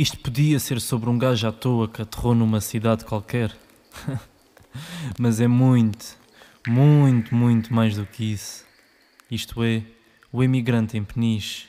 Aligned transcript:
Isto 0.00 0.18
podia 0.20 0.58
ser 0.58 0.80
sobre 0.80 1.10
um 1.10 1.18
gajo 1.18 1.46
à 1.46 1.52
toa 1.52 1.86
que 1.86 2.00
aterrou 2.00 2.34
numa 2.34 2.62
cidade 2.62 3.04
qualquer. 3.04 3.54
Mas 5.20 5.42
é 5.42 5.46
muito, 5.46 6.16
muito, 6.66 7.34
muito 7.34 7.74
mais 7.74 7.96
do 7.96 8.06
que 8.06 8.32
isso. 8.32 8.64
Isto 9.30 9.62
é, 9.62 9.82
o 10.32 10.42
imigrante 10.42 10.96
em 10.96 11.04
Peniche. 11.04 11.66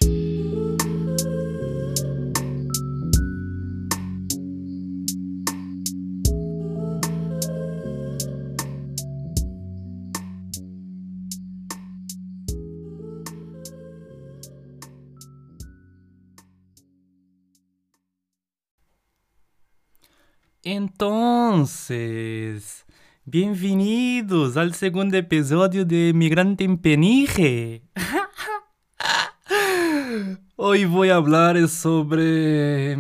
Bienvenidos 23.31 24.57
al 24.57 24.73
segundo 24.73 25.15
episodio 25.15 25.85
de 25.85 26.11
Migrante 26.13 26.65
en 26.65 26.77
Peniche. 26.77 27.81
Hoy 30.57 30.83
voy 30.83 31.11
a 31.11 31.15
hablar 31.15 31.65
sobre... 31.69 32.97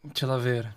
Deixa 0.00 0.28
ver. 0.36 0.74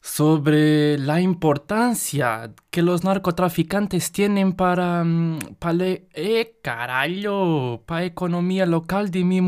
Sobre 0.00 0.98
la 0.98 1.20
importancia 1.20 2.54
que 2.70 2.82
los 2.82 3.02
narcotraficantes 3.02 4.12
tienen 4.12 4.52
para... 4.52 5.04
para 5.58 5.72
le- 5.72 6.06
eh, 6.14 6.60
caralho, 6.62 7.82
para 7.86 8.02
a 8.02 8.04
economia 8.04 8.66
local 8.66 9.10
de 9.10 9.24
mi 9.24 9.40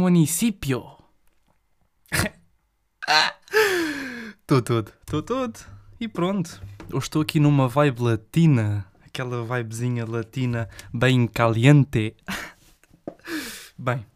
todo, 4.63 4.91
estou 5.07 5.23
todo. 5.23 5.53
E 6.01 6.09
pronto. 6.09 6.61
Eu 6.91 6.99
estou 6.99 7.21
aqui 7.21 7.39
numa 7.39 7.69
vibe 7.69 8.03
latina. 8.03 8.91
Aquela 9.05 9.45
vibezinha 9.45 10.07
latina 10.07 10.71
bem 10.93 11.27
caliente. 11.27 12.17
Bem. 13.77 14.07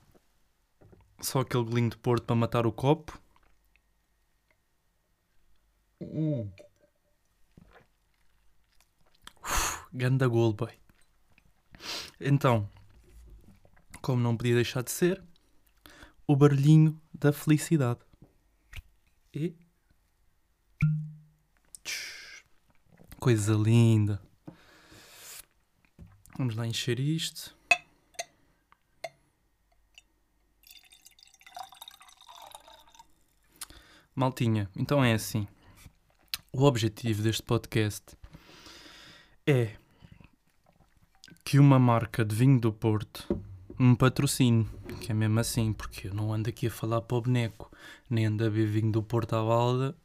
Só 1.20 1.40
aquele 1.40 1.64
golinho 1.64 1.90
de 1.90 1.98
porto 1.98 2.24
para 2.24 2.34
matar 2.34 2.66
o 2.66 2.72
copo. 2.72 3.20
Hum. 6.00 6.50
Uf, 9.44 9.84
Ganda 9.92 10.26
gol, 10.26 10.54
boy. 10.54 10.72
Então, 12.18 12.68
como 14.00 14.20
não 14.20 14.36
podia 14.36 14.54
deixar 14.54 14.82
de 14.82 14.90
ser, 14.90 15.22
o 16.26 16.34
barulhinho 16.34 16.98
da 17.12 17.32
felicidade. 17.32 18.00
E 19.34 19.54
Coisa 23.22 23.54
linda. 23.54 24.20
Vamos 26.36 26.56
lá 26.56 26.66
encher 26.66 26.98
isto. 26.98 27.56
Maltinha, 34.12 34.68
então 34.74 35.04
é 35.04 35.12
assim. 35.12 35.46
O 36.52 36.64
objetivo 36.64 37.22
deste 37.22 37.44
podcast 37.44 38.02
é 39.46 39.76
que 41.44 41.60
uma 41.60 41.78
marca 41.78 42.24
de 42.24 42.34
vinho 42.34 42.58
do 42.58 42.72
Porto 42.72 43.40
me 43.78 43.96
patrocine. 43.96 44.68
Que 45.00 45.12
é 45.12 45.14
mesmo 45.14 45.38
assim, 45.38 45.72
porque 45.72 46.08
eu 46.08 46.14
não 46.14 46.32
ando 46.32 46.50
aqui 46.50 46.66
a 46.66 46.72
falar 46.72 47.00
para 47.02 47.18
o 47.18 47.22
boneco, 47.22 47.70
nem 48.10 48.26
ando 48.26 48.44
a 48.44 48.50
beber 48.50 48.66
vinho 48.66 48.90
do 48.90 49.00
Porto 49.00 49.36
à 49.36 49.44
balda, 49.44 49.96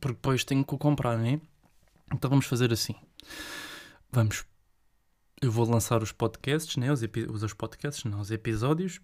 porque 0.00 0.16
depois 0.16 0.42
tenho 0.42 0.64
que 0.64 0.74
o 0.74 0.78
comprar, 0.78 1.16
né? 1.16 1.40
Então 2.12 2.28
vamos 2.30 2.46
fazer 2.46 2.72
assim. 2.72 2.94
Vamos. 4.10 4.44
Eu 5.40 5.50
vou 5.50 5.68
lançar 5.68 6.02
os 6.02 6.12
podcasts, 6.12 6.76
né? 6.76 6.92
Os, 6.92 7.02
os, 7.42 7.52
podcasts, 7.52 8.04
não, 8.04 8.20
os 8.20 8.30
episódios. 8.30 9.00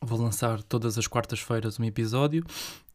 Vou 0.00 0.18
lançar 0.20 0.62
todas 0.62 0.96
as 0.98 1.06
quartas-feiras 1.06 1.78
um 1.78 1.84
episódio. 1.84 2.44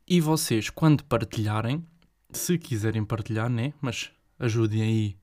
E 0.08 0.20
vocês, 0.20 0.70
quando 0.70 1.04
partilharem, 1.04 1.86
se 2.32 2.58
quiserem 2.58 3.06
partilhar, 3.06 3.50
né? 3.50 3.74
Mas 3.82 4.12
ajudem 4.40 4.82
aí 4.82 5.18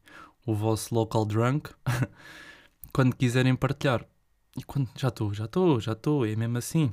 o 0.47 0.55
vosso 0.55 0.95
local 0.95 1.25
drunk. 1.25 1.71
quando 2.93 3.17
quiserem 3.17 3.57
partilhar. 3.57 4.07
E 4.57 4.63
quando. 4.63 4.89
Já 4.97 5.09
estou, 5.09 5.35
já 5.35 5.45
estou, 5.47 5.81
já 5.81 5.93
estou. 5.93 6.27
É 6.27 6.37
mesmo 6.37 6.59
assim. 6.59 6.93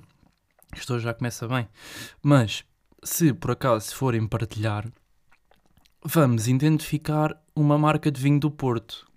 Isto 0.76 1.00
já 1.00 1.14
começa 1.14 1.48
bem. 1.48 1.68
Mas, 2.22 2.64
se 3.04 3.34
por 3.34 3.52
acaso 3.52 3.94
forem 3.96 4.28
partilhar, 4.28 4.92
vamos 6.08 6.48
identificar 6.48 7.36
uma 7.56 7.80
marca 7.80 8.12
de 8.12 8.22
vinho 8.22 8.40
do 8.40 8.52
Porto. 8.52 9.08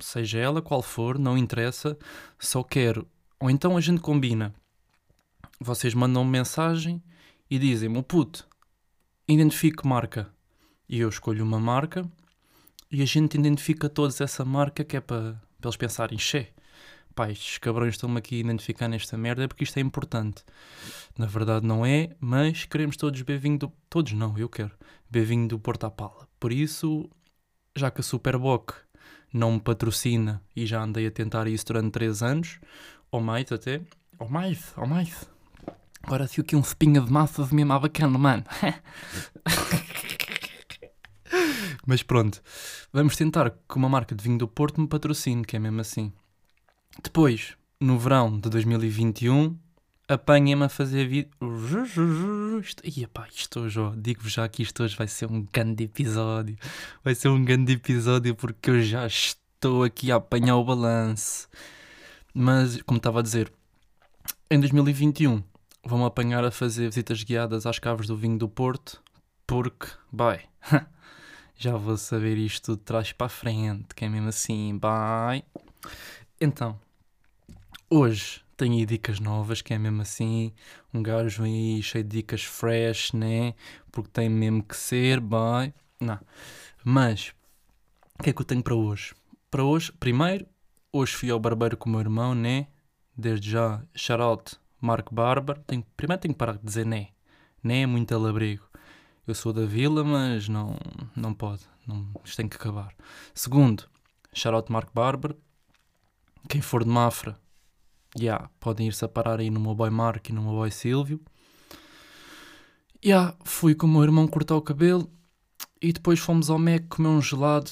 Seja 0.00 0.40
ela 0.40 0.60
qual 0.60 0.82
for, 0.82 1.16
não 1.16 1.38
interessa, 1.38 1.96
só 2.36 2.64
quero. 2.64 3.06
Ou 3.38 3.48
então 3.48 3.76
a 3.76 3.80
gente 3.80 4.00
combina. 4.00 4.52
Vocês 5.60 5.94
mandam 5.94 6.24
mensagem 6.24 7.00
e 7.48 7.60
dizem-me, 7.60 8.02
puto, 8.02 8.44
identifique 9.28 9.86
marca. 9.86 10.34
E 10.88 10.98
eu 10.98 11.08
escolho 11.08 11.44
uma 11.44 11.60
marca 11.60 12.04
e 12.90 13.02
a 13.02 13.06
gente 13.06 13.38
identifica 13.38 13.88
todos 13.88 14.20
essa 14.20 14.44
marca 14.44 14.82
que 14.82 14.96
é 14.96 15.00
para 15.00 15.40
eles 15.62 15.76
pensarem, 15.76 16.18
xé, 16.18 16.50
pá, 17.14 17.30
estes 17.30 17.58
cabrões 17.58 17.94
estão-me 17.94 18.18
aqui 18.18 18.34
a 18.34 18.40
identificar 18.40 18.88
nesta 18.88 19.16
merda 19.16 19.46
porque 19.46 19.62
isto 19.62 19.76
é 19.76 19.80
importante. 19.80 20.42
Na 21.16 21.26
verdade 21.26 21.64
não 21.64 21.86
é, 21.86 22.16
mas 22.18 22.64
queremos 22.64 22.96
todos 22.96 23.22
beber 23.22 23.38
vinho 23.38 23.58
do... 23.58 23.72
Todos 23.88 24.12
não, 24.12 24.36
eu 24.36 24.48
quero 24.48 24.72
beber 25.08 25.24
vinho 25.24 25.46
do 25.46 25.56
Porto 25.56 25.84
à 25.84 25.90
Pala. 25.90 26.31
Por 26.42 26.52
isso, 26.52 27.08
já 27.76 27.88
que 27.88 28.00
a 28.00 28.02
Superboc 28.02 28.72
não 29.32 29.52
me 29.52 29.60
patrocina 29.60 30.42
e 30.56 30.66
já 30.66 30.82
andei 30.82 31.06
a 31.06 31.10
tentar 31.12 31.46
isso 31.46 31.66
durante 31.66 31.92
3 31.92 32.20
anos, 32.20 32.58
ou 33.12 33.20
mais 33.20 33.52
até, 33.52 33.80
ou 34.18 34.28
mais, 34.28 34.76
ou 34.76 34.84
mais. 34.84 35.30
Agora 36.02 36.26
se 36.26 36.40
aqui 36.40 36.56
um 36.56 36.60
espinha 36.60 37.00
de 37.00 37.12
massas 37.12 37.52
mesmo 37.52 37.72
à 37.72 37.78
bacana, 37.78 38.18
mano. 38.18 38.42
Mas 41.86 42.02
pronto, 42.02 42.42
vamos 42.92 43.14
tentar 43.14 43.50
que 43.50 43.76
uma 43.76 43.88
marca 43.88 44.12
de 44.12 44.24
vinho 44.24 44.38
do 44.38 44.48
Porto 44.48 44.80
me 44.80 44.88
patrocine, 44.88 45.44
que 45.44 45.54
é 45.54 45.60
mesmo 45.60 45.80
assim. 45.80 46.12
Depois, 47.04 47.56
no 47.78 48.00
verão 48.00 48.36
de 48.36 48.50
2021, 48.50 49.56
apanhem-me 50.08 50.64
a 50.64 50.68
fazer 50.68 51.06
vídeo. 51.06 51.30
Ia 52.84 53.08
pá, 53.08 53.26
isto 53.32 53.60
hoje, 53.60 53.80
ó, 53.80 53.92
digo-vos 53.96 54.32
já 54.32 54.48
que 54.48 54.62
isto 54.62 54.82
hoje 54.82 54.96
vai 54.96 55.08
ser 55.08 55.26
um 55.26 55.42
grande 55.52 55.84
episódio. 55.84 56.56
Vai 57.02 57.14
ser 57.14 57.28
um 57.28 57.44
grande 57.44 57.72
episódio 57.72 58.34
porque 58.34 58.70
eu 58.70 58.82
já 58.82 59.06
estou 59.06 59.84
aqui 59.84 60.12
a 60.12 60.16
apanhar 60.16 60.56
o 60.56 60.64
balanço. 60.64 61.48
Mas, 62.34 62.80
como 62.82 62.98
estava 62.98 63.20
a 63.20 63.22
dizer, 63.22 63.52
em 64.50 64.58
2021 64.58 65.42
vão-me 65.84 66.04
apanhar 66.04 66.44
a 66.44 66.50
fazer 66.50 66.86
visitas 66.86 67.22
guiadas 67.22 67.66
às 67.66 67.78
caves 67.78 68.06
do 68.06 68.16
vinho 68.16 68.38
do 68.38 68.48
Porto 68.48 69.02
porque, 69.46 69.86
bye, 70.10 70.40
já 71.56 71.76
vou 71.76 71.96
saber 71.96 72.38
isto 72.38 72.76
de 72.76 72.82
trás 72.82 73.12
para 73.12 73.26
a 73.26 73.30
frente, 73.30 73.94
que 73.94 74.04
é 74.04 74.08
mesmo 74.08 74.28
assim, 74.28 74.78
bye. 74.78 75.44
Então, 76.40 76.80
hoje 77.90 78.42
tenho 78.62 78.78
aí 78.78 78.86
dicas 78.86 79.18
novas, 79.18 79.60
que 79.60 79.74
é 79.74 79.78
mesmo 79.78 80.02
assim, 80.02 80.52
um 80.94 81.02
gajo 81.02 81.42
aí 81.42 81.82
cheio 81.82 82.04
de 82.04 82.18
dicas 82.18 82.44
fresh, 82.44 83.12
né? 83.12 83.54
Porque 83.90 84.08
tem 84.08 84.28
mesmo 84.28 84.62
que 84.62 84.76
ser, 84.76 85.18
bye. 85.18 85.74
Não. 85.98 86.20
Mas, 86.84 87.34
o 88.16 88.22
que 88.22 88.30
é 88.30 88.32
que 88.32 88.40
eu 88.40 88.46
tenho 88.46 88.62
para 88.62 88.76
hoje? 88.76 89.14
Para 89.50 89.64
hoje, 89.64 89.90
primeiro, 89.98 90.46
hoje 90.92 91.12
fui 91.12 91.28
ao 91.28 91.40
barbeiro 91.40 91.76
com 91.76 91.88
o 91.88 91.92
meu 91.92 92.00
irmão, 92.00 92.36
né? 92.36 92.68
Desde 93.16 93.50
já, 93.50 93.82
shout 93.96 94.22
out, 94.22 94.56
Marco 94.80 95.12
Barber. 95.12 95.58
Tenho, 95.66 95.84
primeiro 95.96 96.20
tenho 96.20 96.34
que 96.34 96.38
parar 96.38 96.56
de 96.56 96.64
dizer 96.64 96.86
né. 96.86 97.08
Né 97.64 97.82
é 97.82 97.86
muito 97.86 98.14
alabrigo. 98.14 98.64
Eu 99.26 99.34
sou 99.34 99.52
da 99.52 99.66
vila, 99.66 100.04
mas 100.04 100.48
não, 100.48 100.76
não 101.16 101.34
pode. 101.34 101.62
Não, 101.84 102.08
isto 102.24 102.36
tem 102.36 102.48
que 102.48 102.56
acabar. 102.56 102.94
Segundo, 103.34 103.88
shout 104.32 104.54
out 104.54 104.70
Marco 104.70 104.92
Barber. 104.94 105.34
Quem 106.48 106.60
for 106.60 106.84
de 106.84 106.90
Mafra, 106.90 107.38
yeah, 108.18 108.48
podem 108.60 108.88
ir-se 108.88 109.04
a 109.04 109.08
parar 109.08 109.40
aí 109.40 109.50
no 109.50 109.60
meu 109.60 109.74
boy 109.74 109.90
Marco 109.90 110.30
e 110.30 110.32
no 110.32 110.42
meu 110.42 110.52
boy 110.52 110.70
Silvio. 110.70 111.20
Yeah, 113.04 113.36
fui 113.44 113.74
com 113.74 113.86
o 113.86 113.90
meu 113.90 114.02
irmão 114.04 114.28
cortar 114.28 114.54
o 114.56 114.62
cabelo 114.62 115.10
e 115.80 115.92
depois 115.92 116.20
fomos 116.20 116.48
ao 116.48 116.58
Mac 116.58 116.84
comer 116.88 117.08
um 117.08 117.20
gelado. 117.20 117.70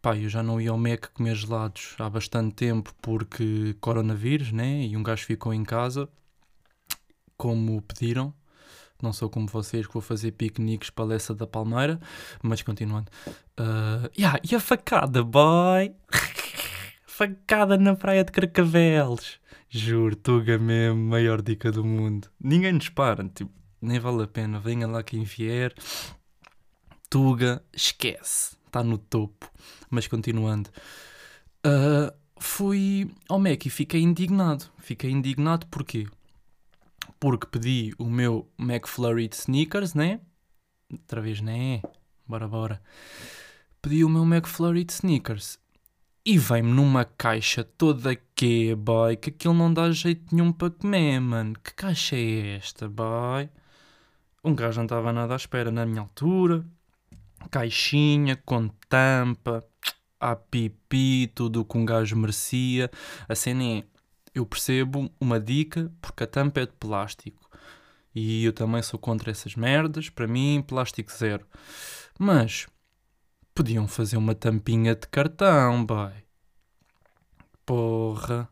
Pá, 0.00 0.16
eu 0.16 0.28
já 0.28 0.42
não 0.42 0.60
ia 0.60 0.70
ao 0.70 0.78
Mac 0.78 1.06
comer 1.14 1.36
gelados 1.36 1.94
há 2.00 2.10
bastante 2.10 2.54
tempo 2.56 2.92
porque 3.00 3.76
coronavírus, 3.80 4.50
né? 4.50 4.82
E 4.82 4.96
um 4.96 5.02
gajo 5.02 5.24
ficou 5.24 5.54
em 5.54 5.62
casa, 5.64 6.08
como 7.36 7.80
pediram. 7.82 8.34
Não 9.00 9.12
sou 9.12 9.28
como 9.30 9.46
vocês 9.46 9.86
que 9.86 9.92
vou 9.92 10.02
fazer 10.02 10.32
piqueniques 10.32 10.90
para 10.90 11.04
a 11.04 11.08
Lessa 11.08 11.34
da 11.34 11.46
Palmeira, 11.46 12.00
mas 12.42 12.62
continuando. 12.62 13.10
Uh, 13.58 14.10
yeah, 14.18 14.40
e 14.48 14.54
a 14.54 14.60
facada, 14.60 15.22
boy? 15.22 15.94
facada 17.06 17.76
na 17.76 17.94
praia 17.94 18.24
de 18.24 18.32
Carcavelos. 18.32 19.41
Juro, 19.74 20.14
Tuga 20.14 20.58
mesmo, 20.58 21.02
maior 21.02 21.40
dica 21.40 21.72
do 21.72 21.82
mundo. 21.82 22.28
Ninguém 22.38 22.74
nos 22.74 22.90
para, 22.90 23.26
tipo, 23.30 23.50
nem 23.80 23.98
vale 23.98 24.24
a 24.24 24.26
pena. 24.26 24.60
Venha 24.60 24.86
lá 24.86 25.02
quem 25.02 25.24
vier. 25.24 25.74
Tuga, 27.08 27.64
esquece. 27.72 28.54
Está 28.66 28.84
no 28.84 28.98
topo. 28.98 29.50
Mas 29.88 30.06
continuando. 30.06 30.68
Uh, 31.66 32.14
fui 32.38 33.10
ao 33.26 33.38
Mac 33.38 33.64
e 33.64 33.70
fiquei 33.70 34.02
indignado. 34.02 34.66
Fiquei 34.76 35.10
indignado 35.10 35.66
porquê? 35.68 36.06
Porque 37.18 37.46
pedi 37.46 37.94
o 37.96 38.04
meu 38.04 38.46
McFlurry 38.58 39.26
de 39.26 39.36
sneakers, 39.36 39.94
né? 39.94 40.20
Outra 40.92 41.22
vez, 41.22 41.40
né? 41.40 41.80
Bora, 42.28 42.46
bora. 42.46 42.82
Pedi 43.80 44.04
o 44.04 44.08
meu 44.10 44.24
McFlurry 44.24 44.84
de 44.84 44.92
sneakers 44.92 45.61
e 46.24 46.38
vem-me 46.38 46.70
numa 46.72 47.04
caixa 47.04 47.64
toda 47.64 48.14
que, 48.14 48.74
boy, 48.74 49.16
que 49.16 49.30
aquilo 49.30 49.54
não 49.54 49.72
dá 49.72 49.90
jeito 49.90 50.34
nenhum 50.34 50.52
para 50.52 50.70
comer, 50.70 51.20
mano. 51.20 51.54
Que 51.62 51.74
caixa 51.74 52.16
é 52.16 52.56
esta, 52.56 52.88
boy? 52.88 53.48
Um 54.44 54.54
gajo 54.54 54.78
não 54.78 54.84
estava 54.84 55.12
nada 55.12 55.34
à 55.34 55.36
espera 55.36 55.70
na 55.70 55.84
minha 55.84 56.00
altura. 56.00 56.64
Caixinha 57.50 58.36
com 58.36 58.68
tampa, 58.88 59.64
a 60.20 60.36
pipi, 60.36 61.26
tudo 61.34 61.60
o 61.60 61.64
que 61.64 61.76
um 61.76 61.84
gajo 61.84 62.16
merecia. 62.16 62.90
A 63.28 63.34
cena 63.34 63.64
é, 63.64 63.84
eu 64.34 64.46
percebo 64.46 65.10
uma 65.20 65.40
dica 65.40 65.92
porque 66.00 66.22
a 66.24 66.26
tampa 66.26 66.60
é 66.60 66.66
de 66.66 66.72
plástico. 66.72 67.50
E 68.14 68.44
eu 68.44 68.52
também 68.52 68.82
sou 68.82 68.98
contra 68.98 69.30
essas 69.30 69.56
merdas. 69.56 70.08
Para 70.08 70.28
mim, 70.28 70.64
plástico 70.66 71.10
zero. 71.12 71.46
Mas 72.18 72.66
podiam 73.54 73.86
fazer 73.86 74.16
uma 74.16 74.34
tampinha 74.34 74.94
de 74.94 75.06
cartão, 75.08 75.84
boy. 75.84 76.12
Porra. 77.64 78.48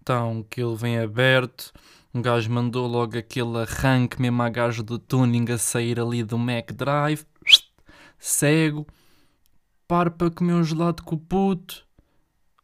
Então, 0.00 0.44
que 0.48 0.60
ele 0.60 0.76
vem 0.76 0.98
aberto. 0.98 1.72
Um 2.14 2.20
gajo 2.20 2.50
mandou 2.50 2.86
logo 2.86 3.16
aquele 3.16 3.58
arranque, 3.58 4.20
mesmo 4.20 4.42
a 4.42 4.48
gajo 4.48 4.82
do 4.82 4.98
tuning 4.98 5.50
a 5.50 5.58
sair 5.58 5.98
ali 5.98 6.22
do 6.22 6.36
Mac 6.36 6.72
Drive. 6.72 7.24
Cego. 8.18 8.86
Par 9.88 10.10
para 10.10 10.30
comer 10.30 10.54
um 10.54 10.64
gelado 10.64 11.02
com 11.02 11.14
o 11.14 11.18
puto. 11.18 11.86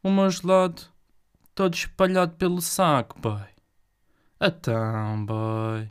O 0.03 0.11
meu 0.11 0.29
gelado 0.31 0.83
todo 1.55 1.75
espalhado 1.75 2.37
pelo 2.37 2.61
saco, 2.61 3.19
boy. 3.21 3.47
Então, 4.41 5.27
boy. 5.27 5.91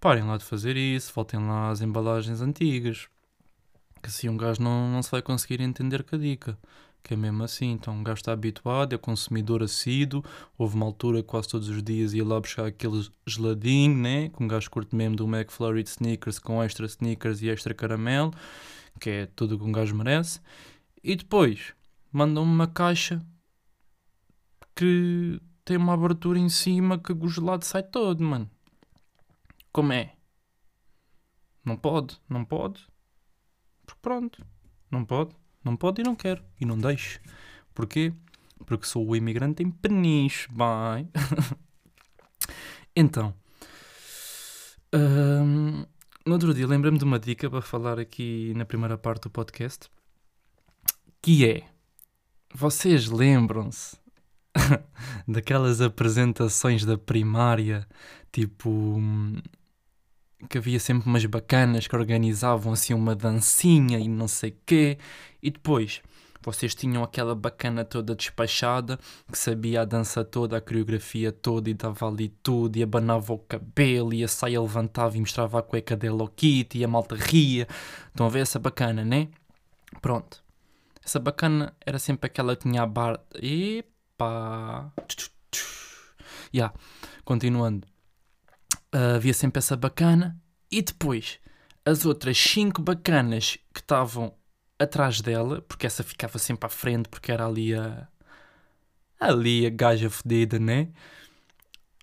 Parem 0.00 0.22
lá 0.22 0.36
de 0.36 0.44
fazer 0.44 0.76
isso, 0.76 1.12
voltem 1.12 1.40
lá 1.40 1.70
às 1.70 1.80
embalagens 1.80 2.40
antigas. 2.40 3.08
Que 4.02 4.08
assim 4.08 4.28
um 4.28 4.36
gajo 4.36 4.62
não, 4.62 4.88
não 4.90 5.02
se 5.02 5.10
vai 5.10 5.22
conseguir 5.22 5.60
entender 5.60 6.02
com 6.02 6.16
a 6.16 6.18
dica. 6.18 6.58
Que 7.02 7.14
é 7.14 7.16
mesmo 7.16 7.42
assim, 7.42 7.70
então 7.72 7.94
um 7.94 8.02
gajo 8.02 8.18
está 8.18 8.32
habituado, 8.32 8.94
é 8.94 8.98
consumidor 8.98 9.62
assíduo. 9.62 10.24
Houve 10.56 10.76
uma 10.76 10.86
altura 10.86 11.22
quase 11.22 11.48
todos 11.48 11.68
os 11.68 11.82
dias 11.82 12.12
ia 12.12 12.24
lá 12.24 12.40
buscar 12.40 12.66
aquele 12.66 13.08
geladinho, 13.26 13.96
né? 13.96 14.28
Que 14.28 14.42
um 14.42 14.48
gajo 14.48 14.70
curte 14.70 14.94
mesmo 14.94 15.16
do 15.16 15.26
McFlurry 15.26 15.82
de 15.82 15.90
sneakers 15.90 16.38
com 16.38 16.62
extra 16.62 16.86
sneakers 16.86 17.40
e 17.42 17.48
extra 17.48 17.72
caramelo, 17.74 18.32
que 19.00 19.10
é 19.10 19.26
tudo 19.26 19.54
o 19.54 19.58
que 19.58 19.64
um 19.64 19.72
gajo 19.72 19.94
merece. 19.94 20.40
E 21.02 21.16
depois 21.16 21.72
mandam-me 22.12 22.52
uma 22.52 22.66
caixa 22.66 23.24
que 24.74 25.40
tem 25.64 25.76
uma 25.76 25.94
abertura 25.94 26.38
em 26.38 26.48
cima 26.48 26.98
que 26.98 27.12
o 27.12 27.28
gelado 27.28 27.64
sai 27.64 27.82
todo, 27.82 28.22
mano. 28.22 28.50
Como 29.72 29.92
é? 29.92 30.14
Não 31.64 31.76
pode, 31.76 32.18
não 32.28 32.44
pode. 32.44 32.86
Porque 33.88 34.00
pronto, 34.02 34.46
não 34.90 35.02
pode, 35.02 35.34
não 35.64 35.74
pode 35.74 36.02
e 36.02 36.04
não 36.04 36.14
quero. 36.14 36.44
E 36.60 36.66
não 36.66 36.76
deixo. 36.76 37.18
Porquê? 37.74 38.12
Porque 38.66 38.86
sou 38.86 39.08
o 39.08 39.16
imigrante 39.16 39.62
em 39.62 39.70
peniche, 39.70 40.46
bye. 40.52 41.08
então, 42.94 43.34
no 44.92 46.32
outro 46.34 46.52
dia 46.52 46.66
lembrei-me 46.66 46.98
de 46.98 47.04
uma 47.04 47.18
dica 47.18 47.48
para 47.48 47.62
falar 47.62 47.98
aqui 47.98 48.52
na 48.54 48.66
primeira 48.66 48.98
parte 48.98 49.22
do 49.22 49.30
podcast, 49.30 49.88
que 51.22 51.48
é, 51.48 51.64
vocês 52.54 53.08
lembram-se 53.08 53.96
daquelas 55.26 55.80
apresentações 55.80 56.84
da 56.84 56.98
primária, 56.98 57.88
tipo 58.30 59.00
que 60.48 60.58
havia 60.58 60.78
sempre 60.78 61.08
umas 61.08 61.24
bacanas 61.24 61.86
que 61.86 61.96
organizavam 61.96 62.72
assim 62.72 62.94
uma 62.94 63.14
dancinha 63.14 63.98
e 63.98 64.08
não 64.08 64.28
sei 64.28 64.56
quê, 64.64 64.98
e 65.42 65.50
depois 65.50 66.02
vocês 66.40 66.74
tinham 66.74 67.02
aquela 67.02 67.34
bacana 67.34 67.84
toda 67.84 68.14
despachada 68.14 68.98
que 69.30 69.36
sabia 69.36 69.82
a 69.82 69.84
dança 69.84 70.24
toda, 70.24 70.56
a 70.56 70.60
coreografia 70.60 71.32
toda 71.32 71.68
e 71.68 71.74
dava 71.74 72.08
ali 72.08 72.28
tudo 72.42 72.76
e 72.76 72.82
abanava 72.82 73.32
o 73.32 73.38
cabelo 73.38 74.14
e 74.14 74.24
a 74.24 74.28
saia 74.28 74.60
levantava 74.60 75.16
e 75.16 75.20
mostrava 75.20 75.58
a 75.58 75.62
cueca 75.62 75.96
dela 75.96 76.22
ao 76.22 76.28
Kitty 76.28 76.78
e 76.78 76.84
a 76.84 76.88
malta 76.88 77.16
ria. 77.16 77.66
Estão 78.08 78.26
a 78.26 78.30
ver 78.30 78.40
essa 78.40 78.58
bacana, 78.58 79.04
né? 79.04 79.28
Pronto. 80.00 80.42
Essa 81.04 81.18
bacana 81.18 81.74
era 81.84 81.98
sempre 81.98 82.26
aquela 82.26 82.54
que 82.56 82.62
tinha 82.68 82.82
a 82.82 82.86
bar. 82.86 83.20
Epa! 83.34 84.92
Ya. 86.52 86.70
Yeah. 86.70 86.74
Continuando. 87.24 87.97
Uh, 88.94 89.16
havia 89.16 89.34
sempre 89.34 89.58
essa 89.58 89.76
bacana 89.76 90.40
e 90.70 90.80
depois 90.80 91.38
as 91.84 92.04
outras 92.04 92.38
cinco 92.38 92.82
bacanas 92.82 93.58
que 93.72 93.80
estavam 93.80 94.34
atrás 94.78 95.20
dela, 95.20 95.62
porque 95.62 95.86
essa 95.86 96.02
ficava 96.02 96.38
sempre 96.38 96.66
à 96.66 96.68
frente, 96.68 97.08
porque 97.08 97.32
era 97.32 97.46
ali 97.46 97.74
a. 97.74 98.06
ali 99.18 99.66
a 99.66 99.70
gaja 99.70 100.08
fedida, 100.08 100.58
né? 100.58 100.88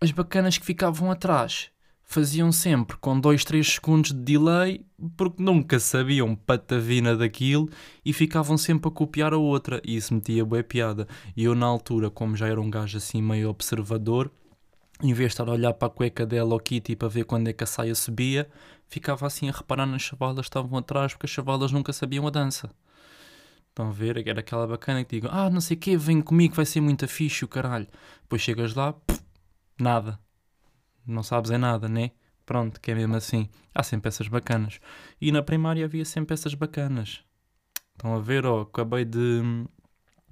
As 0.01 0.11
bacanas 0.11 0.57
que 0.57 0.65
ficavam 0.65 1.09
atrás 1.09 1.71
faziam 2.03 2.51
sempre 2.51 2.97
com 2.97 3.19
2, 3.19 3.43
3 3.43 3.67
segundos 3.67 4.11
de 4.11 4.19
delay, 4.19 4.85
porque 5.17 5.41
nunca 5.41 5.79
sabiam 5.79 6.35
patavina 6.35 7.15
daquilo 7.15 7.69
e 8.05 8.13
ficavam 8.13 8.57
sempre 8.57 8.87
a 8.87 8.91
copiar 8.91 9.33
a 9.33 9.37
outra. 9.37 9.81
E 9.83 9.95
isso 9.95 10.13
metia 10.13 10.45
boa 10.45 10.63
piada. 10.63 11.07
E 11.35 11.43
eu, 11.43 11.55
na 11.55 11.65
altura, 11.65 12.09
como 12.09 12.35
já 12.35 12.47
era 12.47 12.61
um 12.61 12.69
gajo 12.69 12.97
assim 12.97 13.21
meio 13.21 13.49
observador, 13.49 14.31
em 15.01 15.13
vez 15.13 15.30
de 15.30 15.33
estar 15.33 15.47
a 15.47 15.51
olhar 15.51 15.74
para 15.74 15.88
a 15.88 15.92
cueca 15.92 16.25
dela 16.25 16.53
ou 16.53 16.59
Kitty 16.59 16.95
para 16.95 17.07
ver 17.07 17.25
quando 17.25 17.47
é 17.50 17.53
que 17.53 17.63
a 17.63 17.68
saia 17.68 17.95
subia, 17.95 18.50
ficava 18.88 19.27
assim 19.27 19.50
a 19.50 19.51
reparar 19.51 19.86
nas 19.86 20.01
chavalas 20.01 20.45
que 20.45 20.50
estavam 20.50 20.77
atrás, 20.77 21.13
porque 21.13 21.25
as 21.25 21.31
chavalas 21.31 21.71
nunca 21.71 21.92
sabiam 21.92 22.25
a 22.27 22.30
dança. 22.30 22.69
Estão 23.69 23.89
a 23.89 23.92
ver? 23.92 24.25
Era 24.25 24.39
aquela 24.39 24.65
bacana 24.65 25.03
que 25.03 25.18
digo, 25.18 25.27
ah, 25.30 25.50
não 25.50 25.59
sei 25.59 25.75
o 25.75 25.80
quê, 25.80 25.97
vem 25.97 26.21
comigo, 26.21 26.56
vai 26.56 26.65
ser 26.65 26.80
muito 26.80 27.07
fixe 27.07 27.44
o 27.44 27.47
caralho. 27.47 27.88
Depois 28.21 28.42
chegas 28.42 28.74
lá, 28.74 28.94
pff, 28.94 29.21
nada. 29.77 30.18
Não 31.06 31.21
sabes 31.21 31.51
é 31.51 31.57
nada, 31.57 31.89
né? 31.89 32.12
Pronto, 32.45 32.80
que 32.80 32.92
é 32.92 32.95
mesmo 32.95 33.15
assim. 33.15 33.50
Há 33.74 33.83
sempre 33.83 34.07
essas 34.07 34.27
bacanas. 34.27 34.80
E 35.19 35.31
na 35.31 35.44
primária 35.44 35.83
havia 35.83 36.06
sempre 36.06 36.33
essas 36.33 36.54
bacanas. 36.54 37.21
Estão 37.92 38.16
a 38.16 38.19
ver, 38.19 38.45
ó, 38.45 38.61
acabei 38.61 39.04
de, 39.04 39.42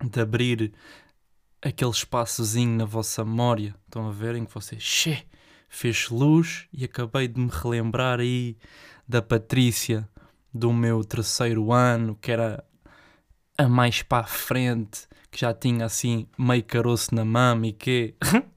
de 0.09 0.21
abrir 0.21 0.73
aquele 1.63 1.91
espaçozinho 1.91 2.77
na 2.77 2.85
vossa 2.85 3.23
memória. 3.23 3.75
Estão 3.85 4.07
a 4.07 4.11
ver 4.11 4.35
em 4.35 4.45
que 4.45 4.53
você 4.53 4.77
che, 4.79 5.25
fez 5.69 6.09
luz 6.09 6.67
e 6.73 6.83
acabei 6.83 7.27
de 7.27 7.39
me 7.39 7.49
relembrar 7.49 8.19
aí 8.19 8.57
da 9.07 9.21
Patrícia 9.21 10.07
do 10.53 10.73
meu 10.73 11.03
terceiro 11.03 11.71
ano, 11.71 12.15
que 12.15 12.31
era 12.31 12.63
a 13.57 13.67
mais 13.67 14.03
para 14.03 14.25
a 14.25 14.27
frente, 14.27 15.07
que 15.31 15.39
já 15.39 15.53
tinha 15.53 15.85
assim 15.85 16.27
meio 16.37 16.63
caroço 16.63 17.15
na 17.15 17.25
mama 17.25 17.67
e 17.67 17.73
que. 17.73 18.15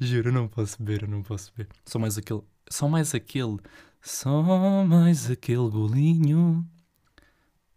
Juro, 0.00 0.30
não 0.30 0.46
posso 0.46 0.80
beber, 0.82 1.02
eu 1.02 1.08
não 1.08 1.22
posso 1.22 1.52
beber. 1.56 1.72
Só 1.84 1.98
mais 1.98 2.18
aquele. 2.18 2.42
Só 2.70 2.86
mais 2.86 3.14
aquele. 3.14 3.56
Só 4.00 4.84
mais 4.84 5.30
aquele 5.30 5.68
golinho. 5.68 6.64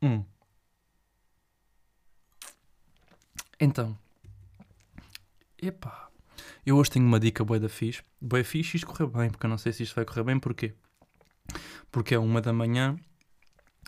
Hum. 0.01 0.23
Então, 3.63 3.95
epá, 5.61 6.09
eu 6.65 6.77
hoje 6.77 6.89
tenho 6.89 7.05
uma 7.05 7.19
dica 7.19 7.45
boa 7.45 7.59
da 7.59 7.69
fixe. 7.69 8.01
Boa 8.19 8.43
fixe 8.43 8.77
isto 8.77 8.87
correu 8.87 9.07
bem, 9.07 9.29
porque 9.29 9.45
eu 9.45 9.49
não 9.51 9.57
sei 9.59 9.71
se 9.71 9.83
isto 9.83 9.93
vai 9.93 10.03
correr 10.03 10.23
bem, 10.23 10.39
porquê? 10.39 10.73
Porque 11.91 12.15
é 12.15 12.17
uma 12.17 12.41
da 12.41 12.51
manhã 12.51 12.97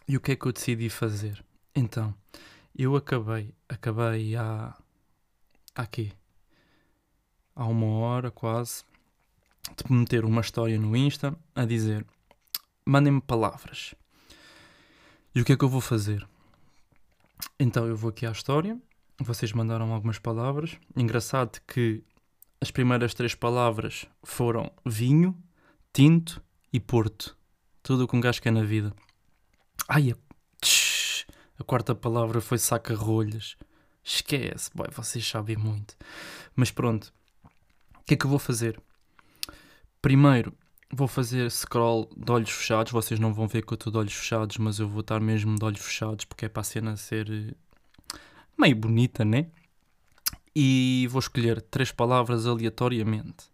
e 0.07 0.15
o 0.15 0.21
que 0.21 0.33
é 0.33 0.35
que 0.35 0.45
eu 0.45 0.53
decidi 0.53 0.91
fazer? 0.91 1.43
Então, 1.73 2.13
eu 2.77 2.95
acabei, 2.95 3.51
acabei 3.67 4.35
há, 4.35 4.77
aqui, 5.73 6.13
há 7.55 7.65
uma 7.65 7.87
hora 7.87 8.29
quase, 8.29 8.83
de 9.75 9.91
meter 9.91 10.23
uma 10.23 10.41
história 10.41 10.77
no 10.77 10.95
Insta 10.95 11.35
a 11.55 11.65
dizer, 11.65 12.05
mandem-me 12.85 13.21
palavras. 13.21 13.95
E 15.33 15.41
o 15.41 15.43
que 15.43 15.53
é 15.53 15.57
que 15.57 15.63
eu 15.63 15.69
vou 15.69 15.81
fazer? 15.81 16.27
Então 17.59 17.87
eu 17.87 17.97
vou 17.97 18.11
aqui 18.11 18.27
à 18.27 18.31
história 18.31 18.79
vocês 19.19 19.51
mandaram 19.53 19.93
algumas 19.93 20.19
palavras. 20.19 20.77
Engraçado 20.95 21.59
que 21.67 22.03
as 22.59 22.71
primeiras 22.71 23.13
três 23.13 23.35
palavras 23.35 24.05
foram 24.23 24.71
vinho, 24.85 25.37
tinto 25.91 26.41
e 26.71 26.79
porto. 26.79 27.37
Tudo 27.81 28.03
o 28.05 28.07
que 28.07 28.15
um 28.15 28.21
gajo 28.21 28.41
quer 28.41 28.51
na 28.51 28.63
vida. 28.63 28.93
Ai, 29.87 30.11
a, 30.11 30.15
tsh, 30.61 31.25
a 31.59 31.63
quarta 31.63 31.93
palavra 31.93 32.39
foi 32.39 32.57
saca-rolhas. 32.57 33.57
Esquece, 34.03 34.69
boy, 34.73 34.87
vocês 34.91 35.27
sabem 35.27 35.57
muito. 35.57 35.95
Mas 36.55 36.71
pronto, 36.71 37.13
o 37.97 38.03
que 38.05 38.13
é 38.13 38.17
que 38.17 38.25
eu 38.25 38.29
vou 38.29 38.39
fazer? 38.39 38.81
Primeiro, 40.01 40.53
vou 40.91 41.07
fazer 41.07 41.49
scroll 41.49 42.09
de 42.15 42.31
olhos 42.31 42.51
fechados. 42.51 42.91
Vocês 42.91 43.19
não 43.19 43.33
vão 43.33 43.47
ver 43.47 43.65
que 43.65 43.73
eu 43.73 43.75
estou 43.75 43.91
de 43.91 43.97
olhos 43.97 44.13
fechados, 44.13 44.57
mas 44.57 44.79
eu 44.79 44.87
vou 44.87 45.01
estar 45.01 45.19
mesmo 45.19 45.55
de 45.57 45.65
olhos 45.65 45.81
fechados 45.81 46.25
porque 46.25 46.45
é 46.45 46.49
para 46.49 46.61
a 46.61 46.63
cena 46.63 46.95
ser 46.95 47.29
eh, 47.29 47.55
meio 48.57 48.75
bonita, 48.75 49.23
né? 49.23 49.47
E 50.55 51.07
vou 51.09 51.19
escolher 51.19 51.61
três 51.61 51.91
palavras 51.91 52.45
aleatoriamente. 52.45 53.51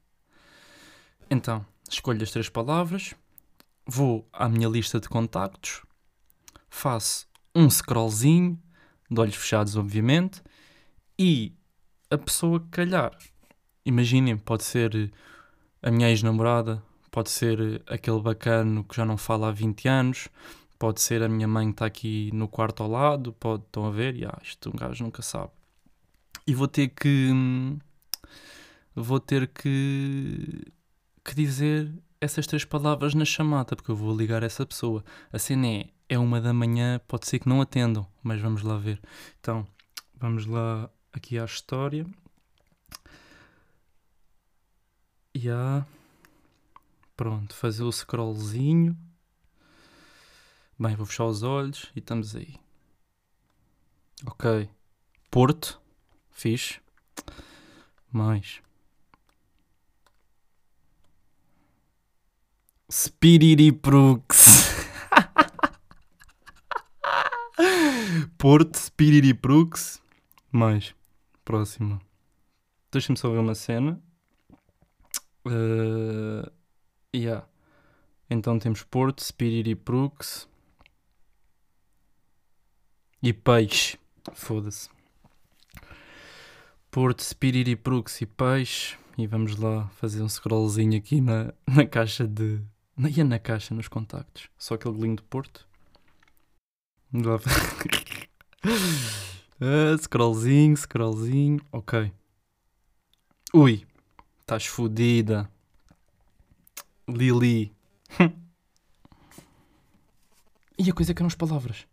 Então, 1.29 1.65
escolho 1.89 2.23
as 2.23 2.31
três 2.31 2.49
palavras, 2.49 3.13
vou 3.85 4.27
à 4.33 4.49
minha 4.49 4.67
lista 4.67 4.99
de 4.99 5.07
contactos, 5.07 5.81
faço 6.69 7.27
um 7.55 7.69
scrollzinho, 7.69 8.59
de 9.09 9.19
olhos 9.19 9.35
fechados, 9.35 9.75
obviamente, 9.75 10.41
e 11.17 11.53
a 12.09 12.17
pessoa 12.17 12.59
que 12.59 12.69
calhar. 12.69 13.17
Imaginem, 13.85 14.37
pode 14.37 14.63
ser 14.63 15.11
a 15.81 15.91
minha 15.91 16.09
ex-namorada, 16.09 16.83
pode 17.09 17.29
ser 17.29 17.81
aquele 17.87 18.21
bacano 18.21 18.83
que 18.83 18.95
já 18.95 19.05
não 19.05 19.17
fala 19.17 19.49
há 19.49 19.51
20 19.51 19.87
anos, 19.87 20.27
pode 20.79 21.01
ser 21.01 21.21
a 21.21 21.29
minha 21.29 21.47
mãe 21.47 21.67
que 21.67 21.73
está 21.73 21.85
aqui 21.85 22.31
no 22.33 22.47
quarto 22.47 22.81
ao 22.81 22.89
lado, 22.89 23.33
pode, 23.33 23.63
estão 23.63 23.85
a 23.85 23.91
ver, 23.91 24.15
e 24.15 24.25
ah, 24.25 24.39
isto 24.41 24.69
um 24.69 24.77
gajo 24.77 25.03
nunca 25.03 25.21
sabe. 25.21 25.51
E 26.47 26.55
vou 26.55 26.67
ter 26.67 26.87
que. 26.87 27.29
Vou 28.95 29.19
ter 29.19 29.47
que. 29.47 30.65
que 31.23 31.35
dizer 31.35 31.91
essas 32.21 32.47
três 32.47 32.65
palavras 32.65 33.13
na 33.13 33.25
chamada, 33.25 33.75
porque 33.75 33.91
eu 33.91 33.95
vou 33.95 34.15
ligar 34.15 34.41
essa 34.41 34.65
pessoa. 34.65 35.03
A 35.31 35.37
cena 35.37 35.67
é, 35.67 35.89
é 36.07 36.17
uma 36.17 36.41
da 36.41 36.53
manhã, 36.53 36.99
pode 37.07 37.27
ser 37.27 37.39
que 37.39 37.49
não 37.49 37.61
atendam, 37.61 38.07
mas 38.23 38.41
vamos 38.41 38.63
lá 38.63 38.77
ver. 38.77 39.01
Então, 39.39 39.67
vamos 40.15 40.45
lá 40.45 40.89
aqui 41.13 41.37
à 41.37 41.45
história. 41.45 42.05
E 45.35 45.45
yeah. 45.45 45.85
Pronto, 47.15 47.53
fazer 47.53 47.83
o 47.83 47.91
scrollzinho. 47.91 48.97
Bem, 50.81 50.95
vou 50.95 51.05
fechar 51.05 51.25
os 51.25 51.43
olhos 51.43 51.91
e 51.93 51.99
estamos 51.99 52.37
aí. 52.37 52.55
Ok. 54.25 54.69
Porto. 55.29 55.81
Fixe. 56.31 56.79
Mais. 58.09 58.61
Spiririprux. 62.89 64.45
Porto, 68.37 68.77
Spiririprux. 68.77 70.01
Mais. 70.49 70.95
Próxima. 71.43 72.01
Deixa-me 72.89 73.19
só 73.19 73.29
ver 73.29 73.39
uma 73.39 73.53
cena. 73.53 74.01
Uh, 75.45 76.49
yeah. 77.13 77.45
Então 78.29 78.57
temos 78.57 78.81
Porto, 78.83 79.21
Spiririprux. 79.21 80.48
E 83.21 83.33
peixe. 83.33 83.99
Foda-se. 84.33 84.89
Porto, 86.89 87.21
Spiririprux 87.21 88.21
e 88.21 88.25
peixe. 88.25 88.97
E 89.17 89.27
vamos 89.27 89.57
lá 89.57 89.89
fazer 89.89 90.21
um 90.21 90.29
scrollzinho 90.29 90.97
aqui 90.97 91.19
na, 91.19 91.53
na 91.67 91.85
caixa 91.85 92.25
de. 92.25 92.61
Na, 92.95 93.09
ia 93.09 93.25
na 93.25 93.37
caixa, 93.37 93.75
nos 93.75 93.89
contactos. 93.89 94.49
Só 94.57 94.75
aquele 94.75 94.95
golinho 94.95 95.17
de 95.17 95.23
Porto. 95.23 95.67
Uh, 97.13 97.39
scrollzinho, 99.99 100.77
scrollzinho. 100.77 101.59
Ok. 101.71 102.11
Ui. 103.53 103.85
Estás 104.39 104.65
fodida. 104.65 105.51
Lili. 107.07 107.71
e 110.79 110.89
a 110.89 110.93
coisa 110.93 111.11
é 111.11 111.13
que 111.13 111.21
eram 111.21 111.27
as 111.27 111.35
palavras. 111.35 111.88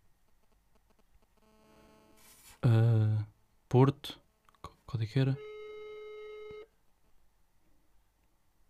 Uh, 2.65 3.25
Porto. 3.69 4.19
Qual 4.85 5.01
é 5.01 5.05
que 5.05 5.19
era? 5.19 5.37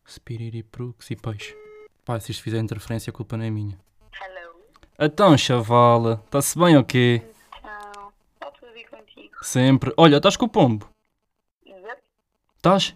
Spiririprux 0.08 1.12
e 1.12 1.16
peixe. 1.16 1.56
Pá, 2.06 2.20
se 2.20 2.32
isto 2.32 2.44
fizer 2.44 2.60
interferência, 2.60 3.12
a 3.12 3.14
culpa 3.14 3.38
não 3.38 3.46
é 3.46 3.50
minha. 3.50 3.78
Hello. 4.22 4.66
Então, 4.98 5.38
chavala, 5.38 6.22
está-se 6.26 6.58
bem 6.58 6.78
ou 6.78 6.84
quê? 6.84 7.22
Então, 7.60 8.14
está 8.34 8.52
tudo 8.52 8.72
bem 8.74 8.86
contigo? 8.88 9.36
Sempre. 9.44 9.94
Olha, 9.98 10.18
estás 10.18 10.38
com 10.38 10.46
o 10.46 10.50
pombo? 10.50 10.90
Yep. 11.66 12.02
Estás? 12.56 12.96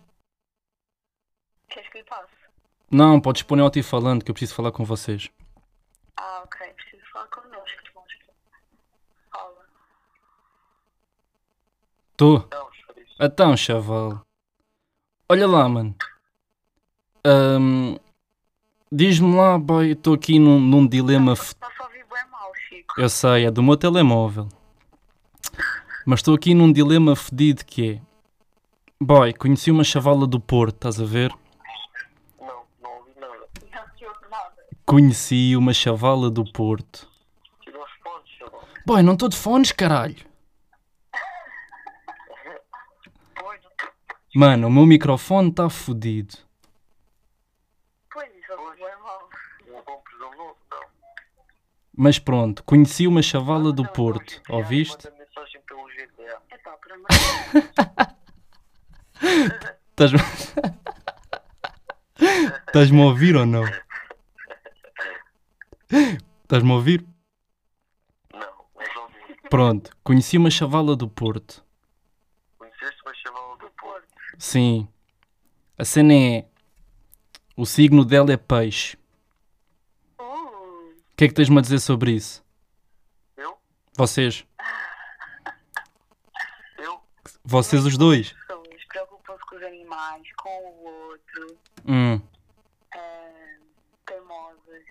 Queres 1.69 1.89
que 1.89 1.97
lhe 1.99 2.03
passe? 2.05 2.31
Não, 2.89 3.21
podes 3.21 3.43
pôr 3.43 3.59
ao 3.59 3.69
ti 3.69 3.83
falando 3.83 4.23
que 4.23 4.31
eu 4.31 4.33
preciso 4.33 4.55
falar 4.55 4.71
com 4.71 4.83
vocês. 4.83 5.29
Ah, 6.17 6.41
ok. 6.45 6.73
Preciso 6.73 7.03
falar 7.11 7.27
connosco, 7.27 7.81
monstro. 7.95 8.27
Fala. 9.31 9.65
Tu? 12.21 12.47
Então, 13.19 13.57
chaval. 13.57 14.21
Olha 15.27 15.47
lá, 15.47 15.67
mano. 15.67 15.95
Ahm, 17.25 17.95
Diz-me 18.91 19.35
lá, 19.35 19.57
boy, 19.57 19.93
estou 19.93 20.13
aqui 20.13 20.37
num, 20.37 20.59
num 20.59 20.85
dilema. 20.85 21.31
f- 21.35 21.55
vivo 21.91 22.15
é. 22.15 23.01
Eu 23.03 23.09
sei, 23.09 23.45
é 23.47 23.49
do 23.51 23.63
meu 23.63 23.75
telemóvel. 23.75 24.47
Mas 26.05 26.19
estou 26.19 26.35
aqui 26.35 26.53
num 26.53 26.71
dilema 26.71 27.15
fedido 27.15 27.65
que 27.65 27.93
é. 27.93 28.01
Boy, 29.01 29.33
conheci 29.33 29.71
uma 29.71 29.83
chavala 29.83 30.27
do 30.27 30.39
Porto, 30.39 30.75
estás 30.75 31.01
a 31.01 31.05
ver? 31.05 31.33
Não, 32.39 32.61
não 32.83 32.97
ouvi 32.99 33.11
nada. 33.19 33.47
Conheci 34.85 35.55
uma 35.55 35.73
chavala 35.73 36.29
do 36.29 36.43
Porto. 36.53 37.09
Tirou 37.63 37.81
os 37.83 37.91
pontos, 38.03 38.29
chaval. 38.37 38.63
Boy, 38.85 39.01
não 39.01 39.13
estou 39.13 39.27
de 39.27 39.37
fones, 39.37 39.71
caralho. 39.71 40.29
Pois, 43.35 43.61
Mano, 44.33 44.67
o 44.67 44.71
meu 44.71 44.85
microfone 44.85 45.49
está 45.49 45.69
fodido. 45.69 46.35
pois, 48.09 48.33
isso 48.33 48.53
é 48.53 48.95
mau. 48.97 49.29
Um. 49.67 50.53
Mas 51.95 52.17
pronto, 52.17 52.63
conheci 52.63 53.05
uma 53.07 53.21
chavala 53.21 53.73
do 53.73 53.85
Porto, 53.85 54.41
ouviste? 54.49 55.07
É 55.07 55.11
Estás-me 62.67 63.01
a 63.01 63.05
ouvir 63.05 63.35
ou 63.35 63.45
não? 63.45 63.65
Estás-me 66.43 66.71
a 66.71 66.75
ouvir? 66.75 67.05
Não, 68.33 68.39
mas 68.75 68.95
ouvi. 68.95 69.35
Pronto, 69.49 69.91
conheci 70.03 70.37
uma 70.37 70.49
chavala 70.49 70.95
do 70.95 71.09
Porto. 71.09 71.63
Conheceste 72.57 73.01
uma 73.03 73.13
chavala 73.13 73.19
do 73.19 73.19
Porto? 73.19 73.20
Sim. 74.45 74.87
A 75.77 75.85
cena 75.85 76.13
é. 76.15 76.47
O 77.55 77.63
signo 77.63 78.03
dela 78.03 78.33
é 78.33 78.37
peixe. 78.37 78.97
Uh, 80.19 80.23
O 80.23 80.95
que 81.15 81.25
é 81.25 81.27
que 81.27 81.33
tens-me 81.35 81.59
a 81.59 81.61
dizer 81.61 81.79
sobre 81.79 82.13
isso? 82.13 82.43
eu? 83.37 83.55
Vocês? 83.95 84.43
Eu? 86.79 86.99
Vocês 87.43 87.85
os 87.85 87.99
dois? 87.99 88.33
pessoas 88.33 88.83
preocupam-se 88.85 89.45
com 89.45 89.55
os 89.57 89.63
animais, 89.63 90.27
com 90.37 90.49
o 90.49 90.85
outro, 91.09 91.57
Hum. 91.85 92.19
ah, 92.95 93.57
teimosas, 94.07 94.85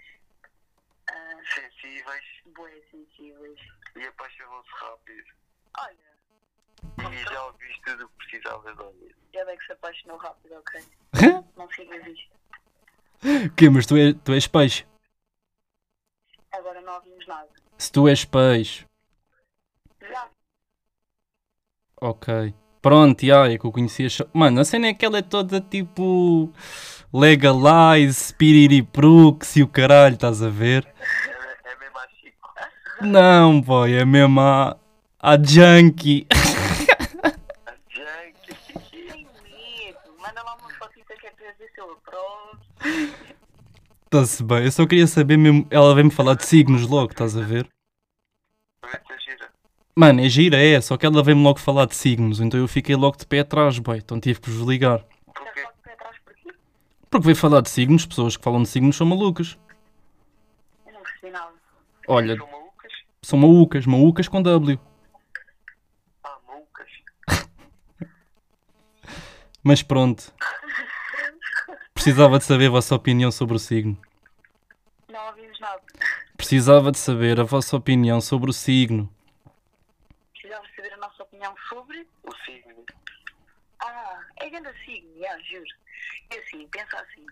ah, 1.11 1.37
sensíveis 1.55 2.25
boas 2.55 2.73
sensíveis. 2.93 3.59
e 3.97 4.07
apaixonam-se 4.07 4.71
rápido. 4.71 5.25
Olha, 5.77 6.20
E 6.99 7.25
já 7.25 7.45
ouviste 7.47 7.83
tudo 7.85 8.05
o 8.05 8.09
que 8.09 8.17
precisavas 8.17 8.77
de 8.77 8.83
ouvir. 8.83 9.17
ele 9.33 9.51
é 9.51 9.57
que 9.57 9.67
se 9.67 9.73
apaixonou 9.73 10.17
rápido, 10.19 10.55
ok? 10.57 10.83
Não 11.57 11.71
sigas 11.71 12.07
isto. 12.07 12.31
O 13.23 13.51
quê? 13.55 13.69
Mas 13.69 13.87
tu 13.87 13.97
és, 13.97 14.15
tu 14.25 14.33
és 14.33 14.47
peixe? 14.47 14.87
Agora 16.53 16.81
não 16.81 16.95
ouvimos 16.95 17.27
nada. 17.27 17.49
Se 17.77 17.93
tu 17.93 18.09
és 18.09 18.25
peixe. 18.25 18.87
Já. 20.01 20.29
Ok. 22.01 22.55
Pronto, 22.83 23.27
já, 23.27 23.47
é 23.47 23.59
que 23.59 23.65
eu 23.67 23.73
conhecia. 23.73 24.09
Mano, 24.33 24.61
a 24.61 24.65
cena 24.65 24.87
é 24.89 24.95
que 24.95 25.05
ela 25.05 25.19
é 25.19 25.23
toda 25.23 25.61
tipo. 25.61 26.51
Legalize, 27.13 28.15
Spiririprux 28.15 29.57
e 29.57 29.63
o 29.63 29.69
caralho, 29.69 30.15
estás 30.15 30.43
a 30.43 30.49
ver? 30.49 30.87
É, 30.87 31.73
é 31.73 31.77
mesmo 31.77 31.99
a 31.99 32.09
Chico. 32.09 32.49
Não, 33.03 33.61
boy, 33.61 33.93
é 33.93 34.05
mesmo 34.05 34.41
a. 34.41 34.79
a 35.19 35.37
junkie. 35.37 36.27
A 36.31 37.73
Junk. 37.91 38.55
Tem 38.93 39.25
medo. 39.25 39.99
Manda 40.19 40.43
lá 40.43 40.55
uma 40.55 40.71
fotita 40.71 41.15
é 41.81 41.83
eu 41.83 41.93
aprovo. 41.93 42.61
Está-se 44.05 44.43
bem, 44.43 44.65
eu 44.65 44.73
só 44.73 44.87
queria 44.87 45.07
saber 45.07 45.37
mesmo. 45.37 45.67
Ela 45.71 45.95
veio-me 45.95 46.11
falar 46.11 46.35
de 46.35 46.45
signos 46.45 46.87
logo, 46.87 47.13
estás 47.13 47.37
a 47.37 47.43
ver? 47.43 47.69
Parece 48.81 49.13
a 49.13 49.17
gira. 49.19 49.51
Mano, 49.95 50.21
é 50.21 50.29
gira, 50.29 50.57
é, 50.57 50.81
só 50.81 50.97
que 50.97 51.07
ela 51.07 51.23
veio-me 51.23 51.43
logo 51.45 51.61
falar 51.61 51.87
de 51.87 51.95
signos, 51.95 52.41
então 52.41 52.59
eu 52.59 52.67
fiquei 52.69 52.97
logo 52.97 53.17
de 53.17 53.27
pé 53.27 53.41
atrás, 53.41 53.79
boy, 53.79 53.99
então 53.99 54.19
tive 54.21 54.41
que 54.41 54.51
vos 54.51 54.67
ligar. 54.69 55.05
Porquê? 55.35 55.67
Porque 57.11 57.25
veio 57.27 57.37
falar 57.37 57.61
de 57.61 57.71
signos, 57.71 58.07
pessoas 58.07 58.37
que 58.37 58.43
falam 58.43 58.63
de 58.63 58.69
signos 58.69 58.97
são 58.97 59.07
malucas. 59.07 59.59
Eu 60.87 60.93
não 60.93 61.03
percebi 61.03 61.31
nada. 61.33 61.53
Olha, 62.09 62.37
São 62.37 62.47
malucas? 62.49 62.93
são 63.23 63.39
maúcas, 63.39 63.87
maúcas 63.87 64.29
com 64.29 64.43
W. 64.43 64.81
Ah, 66.25 66.39
malucas. 66.49 66.89
Mas 69.63 69.83
pronto. 69.83 70.33
Precisava 72.03 72.39
de 72.39 72.47
saber 72.47 72.69
a 72.69 72.71
vossa 72.71 72.95
opinião 72.95 73.31
sobre 73.31 73.57
o 73.57 73.59
signo. 73.59 73.95
Não 75.07 75.27
ouvimos 75.27 75.61
nada. 75.61 75.83
Precisava 76.35 76.91
de 76.91 76.99
saber 76.99 77.39
a 77.39 77.43
vossa 77.43 77.77
opinião 77.77 78.23
sobre 78.23 78.49
o 78.49 78.55
signo. 78.55 79.15
Precisava 80.33 80.65
saber 80.75 80.95
a 80.95 80.97
nossa 80.97 81.23
opinião 81.23 81.55
sobre. 81.69 82.09
O 82.23 82.35
signo. 82.37 82.87
Ah, 83.83 84.19
é 84.37 84.49
grande 84.49 84.73
signo, 84.83 85.11
já, 85.19 85.39
juro. 85.41 85.77
E 86.31 86.39
assim, 86.39 86.67
pensa 86.69 86.97
assim. 87.01 87.27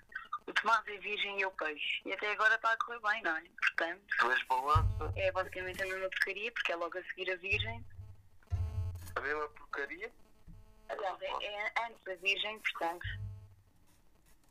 O 0.46 0.52
Tomás 0.52 0.86
é 0.86 0.98
virgem 0.98 1.38
e 1.38 1.42
eu 1.42 1.50
peixe. 1.52 2.02
E 2.04 2.12
até 2.12 2.30
agora 2.32 2.54
está 2.54 2.70
a 2.70 2.76
correr 2.76 3.00
bem, 3.00 3.22
não 3.22 3.38
é? 3.38 3.44
Portanto, 3.68 4.02
Tu 4.18 4.30
és 4.30 4.44
balança, 4.48 5.12
é 5.16 5.32
basicamente 5.32 5.82
a 5.82 5.86
mesma 5.86 6.10
porcaria, 6.10 6.52
porque 6.52 6.72
é 6.72 6.76
logo 6.76 6.98
a 6.98 7.02
seguir 7.04 7.32
a 7.32 7.36
virgem. 7.36 7.82
a 9.16 9.20
mesma 9.22 9.48
porcaria. 9.48 10.12
Aliás, 10.90 11.22
é, 11.22 11.46
é 11.46 11.86
antes 11.86 12.04
da 12.04 12.14
virgem, 12.16 12.60
portanto. 12.60 13.27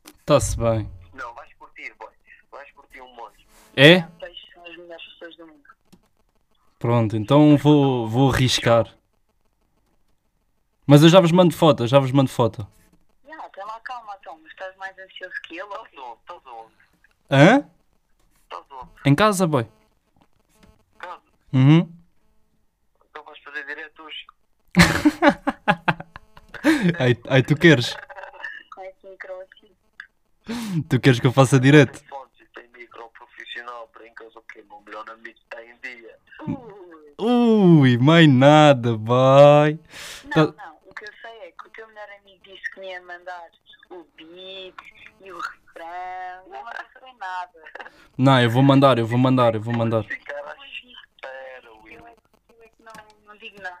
Está-se 0.04 0.56
bem. 0.56 0.90
Não, 1.14 1.32
vais 1.34 1.52
curtir, 1.54 1.94
boy. 1.98 2.08
Vais 2.50 2.70
curtir 2.72 3.00
um 3.00 3.14
monte. 3.14 3.46
É? 3.76 4.00
São 4.00 4.66
as 4.66 4.76
melhores 4.76 5.04
pessoas 5.04 5.36
do 5.36 5.46
mundo. 5.46 5.62
Pronto, 6.78 7.16
então 7.16 7.56
vou, 7.56 8.08
vou 8.08 8.32
arriscar. 8.32 8.92
Mas 10.86 11.02
eu 11.02 11.08
já 11.08 11.20
vos 11.20 11.32
mando 11.32 11.54
foto, 11.54 11.86
já 11.86 11.98
vos 11.98 12.12
mando 12.12 12.30
foto. 12.30 12.66
Já, 13.26 13.48
tem 13.50 13.64
lá 13.64 13.80
calma, 13.80 14.16
então, 14.20 14.38
mas 14.42 14.50
estás 14.52 14.76
mais 14.76 14.96
ansioso 14.98 15.34
que 15.42 15.54
ele, 15.54 15.62
ou 15.62 15.84
Estás 15.84 15.98
onde? 15.98 16.18
Estás 16.20 16.46
onde? 16.46 16.74
Hã? 17.30 17.70
Estás 18.44 18.64
onde? 18.70 18.90
Em 19.04 19.14
casa, 19.14 19.46
boy. 19.46 19.66
Casa. 20.98 21.22
Uhum. 21.52 21.92
Então 23.10 23.24
vais 23.24 23.38
fazer 23.40 23.66
direto 23.66 24.02
hoje. 24.02 24.26
Aí, 26.98 27.16
aí 27.28 27.42
tu 27.42 27.54
queres? 27.56 27.96
Com 28.78 28.84
esse 28.84 29.06
micro 29.08 29.32
assim. 29.40 30.82
Tu 30.88 31.00
queres 31.00 31.18
que 31.18 31.26
eu 31.26 31.32
faça 31.32 31.58
direto? 31.58 32.00
Tem 32.54 32.68
micro 32.76 33.08
profissional. 33.10 33.90
Brincas 33.92 34.34
o 34.36 34.42
quê? 34.42 34.64
Meu 34.68 34.80
melhor 34.86 35.08
amigo 35.10 35.36
está 35.38 35.62
em 35.64 35.76
dia. 35.82 36.16
Ui, 37.18 37.98
mais 37.98 38.28
nada, 38.28 38.96
boy. 38.96 39.78
não, 40.24 40.52
Tá- 40.52 40.64
não, 40.64 40.76
o 40.86 40.94
que 40.94 41.04
eu 41.04 41.12
sei 41.20 41.48
é 41.48 41.50
que 41.52 41.66
o 41.66 41.70
teu 41.70 41.88
melhor 41.88 42.08
amigo 42.20 42.40
disse 42.44 42.70
que 42.72 42.80
me 42.80 42.86
ia 42.88 43.02
mandar 43.02 43.50
o 43.90 44.04
beat 44.16 44.74
e 45.24 45.32
o 45.32 45.36
refrão. 45.40 46.48
Não 46.48 46.62
mandou 46.62 47.18
nada. 47.18 47.90
Não, 48.16 48.40
eu 48.40 48.50
vou 48.50 48.62
mandar, 48.62 48.98
eu 48.98 49.06
vou 49.06 49.18
mandar, 49.18 49.54
eu 49.56 49.60
vou 49.60 49.74
mandar. 49.74 50.04
É, 50.04 50.04
que- 50.04 50.32
eu 50.32 52.06
é 52.06 52.68
que 52.68 52.82
não, 52.82 52.92
não 53.26 53.36
digo 53.36 53.60
nada. 53.60 53.78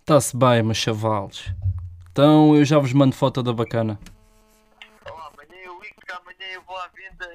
Está-se 0.00 0.36
bem, 0.36 0.62
meus 0.62 0.76
chavalos. 0.78 1.46
Então 2.16 2.56
eu 2.56 2.64
já 2.64 2.78
vos 2.78 2.94
mando 2.94 3.14
foto 3.14 3.42
da 3.42 3.52
bacana. 3.52 4.00
Olá, 5.04 5.30
amanhã 5.34 5.60
eu 5.66 5.78
ligo, 5.82 6.00
que 6.00 6.12
amanhã 6.12 6.46
eu 6.54 6.62
vou 6.62 6.74
à 6.74 6.88
venda. 6.88 7.30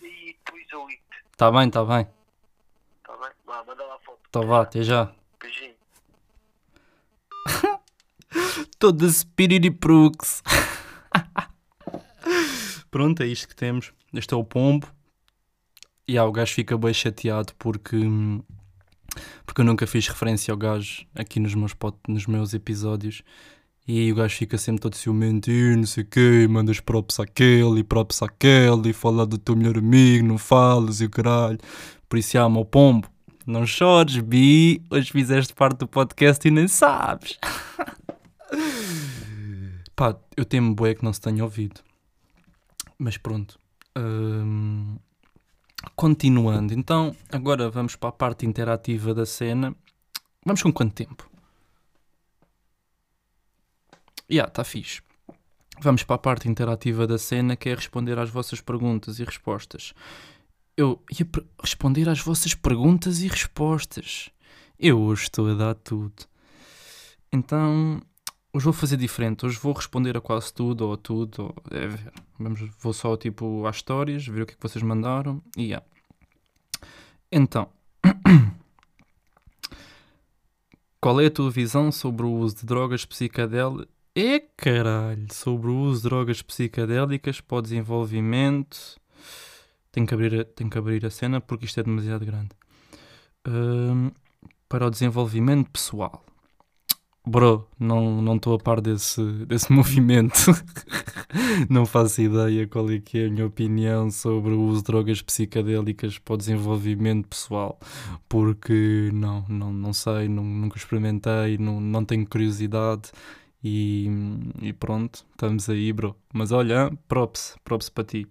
E 0.00 0.36
depois 0.44 0.64
eu 0.70 0.86
ligo. 0.86 1.02
Tá 1.36 1.50
bem, 1.50 1.68
tá 1.68 1.84
bem. 1.84 2.06
Tá 3.02 3.16
bem? 3.16 3.30
Vá, 3.44 3.64
manda 3.64 3.84
lá 3.84 3.96
a 3.96 3.98
foto. 3.98 4.20
Então 4.28 4.46
vá, 4.46 4.62
até 4.62 4.84
já. 4.84 5.12
Beijinho. 5.40 5.74
Todo 8.78 9.10
spiridiprux. 9.10 10.40
Pronto, 12.88 13.24
é 13.24 13.26
isto 13.26 13.48
que 13.48 13.56
temos. 13.56 13.92
Este 14.14 14.32
é 14.32 14.36
o 14.36 14.44
pombo. 14.44 14.86
E 16.06 16.16
ah, 16.16 16.24
o 16.24 16.30
gajo 16.30 16.54
fica 16.54 16.78
bem 16.78 16.94
chateado 16.94 17.52
porque, 17.58 17.96
hum, 17.96 18.44
porque 19.46 19.60
eu 19.60 19.64
nunca 19.64 19.86
fiz 19.86 20.06
referência 20.08 20.52
ao 20.52 20.58
gajo 20.58 21.06
aqui 21.14 21.40
nos 21.40 21.54
meus, 21.54 21.74
pod- 21.74 21.96
nos 22.08 22.26
meus 22.26 22.54
episódios. 22.54 23.22
E 23.86 23.98
aí 24.00 24.12
o 24.12 24.14
gajo 24.16 24.36
fica 24.36 24.58
sempre 24.58 24.82
todo 24.82 24.94
ciumento, 24.96 25.50
e 25.50 25.74
não 25.74 25.86
sei 25.86 26.04
o 26.04 26.06
quê, 26.06 26.46
mandas 26.48 26.78
props 26.78 27.18
àquele 27.20 27.80
e 27.80 27.82
props 27.84 28.22
àquele 28.22 28.90
e 28.90 28.92
fala 28.92 29.24
do 29.26 29.38
teu 29.38 29.56
melhor 29.56 29.78
amigo, 29.78 30.26
não 30.26 30.36
falas 30.36 31.00
e 31.00 31.06
o 31.06 31.10
caralho. 31.10 31.58
Por 32.06 32.18
isso, 32.18 32.38
ah, 32.38 32.50
meu 32.50 32.66
pombo, 32.66 33.08
não 33.46 33.66
chores, 33.66 34.18
bi, 34.18 34.82
hoje 34.90 35.10
fizeste 35.10 35.54
parte 35.54 35.78
do 35.78 35.88
podcast 35.88 36.46
e 36.46 36.50
nem 36.50 36.68
sabes. 36.68 37.38
Pá, 39.96 40.14
eu 40.36 40.44
temo 40.44 40.74
bué 40.74 40.94
que 40.94 41.02
não 41.04 41.12
se 41.12 41.20
tenha 41.20 41.42
ouvido. 41.42 41.80
Mas 42.98 43.16
pronto. 43.16 43.58
Hum, 43.96 44.96
continuando. 45.94 46.74
Então, 46.74 47.14
agora 47.30 47.70
vamos 47.70 47.96
para 47.96 48.08
a 48.08 48.12
parte 48.12 48.46
interativa 48.46 49.14
da 49.14 49.26
cena. 49.26 49.74
Vamos 50.44 50.62
com 50.62 50.72
quanto 50.72 50.94
tempo? 50.94 51.28
Já, 54.30 54.34
yeah, 54.34 54.48
está 54.48 54.64
fixe. 54.64 55.00
Vamos 55.80 56.02
para 56.02 56.16
a 56.16 56.18
parte 56.18 56.48
interativa 56.48 57.06
da 57.06 57.18
cena, 57.18 57.56
que 57.56 57.68
é 57.68 57.74
responder 57.74 58.18
às 58.18 58.30
vossas 58.30 58.60
perguntas 58.60 59.20
e 59.20 59.24
respostas. 59.24 59.94
Eu 60.76 61.02
ia 61.10 61.26
responder 61.62 62.08
às 62.08 62.20
vossas 62.20 62.54
perguntas 62.54 63.20
e 63.20 63.28
respostas. 63.28 64.30
Eu 64.78 65.00
hoje 65.00 65.22
estou 65.24 65.50
a 65.50 65.54
dar 65.54 65.74
tudo. 65.74 66.24
Então, 67.32 68.00
hoje 68.58 68.64
vou 68.64 68.72
fazer 68.72 68.96
diferente. 68.96 69.46
Hoje 69.46 69.58
vou 69.58 69.72
responder 69.72 70.16
a 70.16 70.20
quase 70.20 70.52
tudo 70.52 70.86
ou 70.86 70.94
a 70.94 70.96
tudo. 70.96 71.42
Ou, 71.44 71.54
é. 71.70 71.88
Vamos, 72.38 72.60
vou 72.80 72.92
só 72.92 73.16
tipo 73.16 73.64
às 73.66 73.76
histórias, 73.76 74.26
ver 74.26 74.42
o 74.42 74.46
que 74.46 74.52
é 74.52 74.56
que 74.56 74.62
vocês 74.62 74.82
mandaram. 74.82 75.40
E 75.56 75.66
yeah. 75.66 75.86
Então, 77.30 77.68
qual 81.00 81.20
é 81.20 81.26
a 81.26 81.30
tua 81.30 81.50
visão 81.50 81.92
sobre 81.92 82.26
o 82.26 82.32
uso 82.32 82.56
de 82.56 82.66
drogas 82.66 83.04
psicadélicas? 83.04 83.86
É 84.14 84.40
caralho, 84.40 85.32
sobre 85.32 85.68
o 85.70 85.76
uso 85.76 86.02
de 86.02 86.08
drogas 86.08 86.42
psicadélicas 86.42 87.40
para 87.40 87.58
o 87.58 87.62
desenvolvimento. 87.62 89.00
Tenho 89.92 90.06
que 90.06 90.14
abrir 90.14 90.40
a, 90.40 90.44
tenho 90.44 90.68
que 90.68 90.78
abrir 90.78 91.06
a 91.06 91.10
cena 91.10 91.40
porque 91.40 91.66
isto 91.66 91.78
é 91.78 91.84
demasiado 91.84 92.26
grande. 92.26 92.50
Hum, 93.46 94.10
para 94.68 94.86
o 94.86 94.90
desenvolvimento 94.90 95.70
pessoal. 95.70 96.24
Bro, 97.28 97.68
não 97.78 98.22
não 98.22 98.36
estou 98.36 98.54
a 98.54 98.58
par 98.58 98.80
desse, 98.80 99.22
desse 99.44 99.70
movimento. 99.72 100.34
não 101.68 101.84
faço 101.84 102.22
ideia 102.22 102.66
qual 102.66 102.90
é 102.90 102.98
que 102.98 103.18
é 103.18 103.26
a 103.26 103.30
minha 103.30 103.44
opinião 103.46 104.10
sobre 104.10 104.52
o 104.54 104.60
uso 104.62 104.78
de 104.78 104.84
drogas 104.86 105.20
psicadélicas 105.20 106.16
para 106.18 106.34
o 106.34 106.36
desenvolvimento 106.38 107.28
pessoal. 107.28 107.78
Porque 108.28 109.10
não, 109.12 109.44
não, 109.46 109.70
não 109.72 109.92
sei, 109.92 110.26
nu- 110.26 110.42
nunca 110.42 110.78
experimentei, 110.78 111.58
não, 111.58 111.78
não 111.80 112.02
tenho 112.02 112.26
curiosidade. 112.26 113.10
E, 113.62 114.08
e 114.62 114.72
pronto, 114.72 115.26
estamos 115.32 115.68
aí, 115.68 115.92
bro. 115.92 116.16
Mas 116.32 116.50
olha, 116.50 116.90
props, 117.08 117.56
props 117.62 117.90
para 117.90 118.04
ti. 118.04 118.26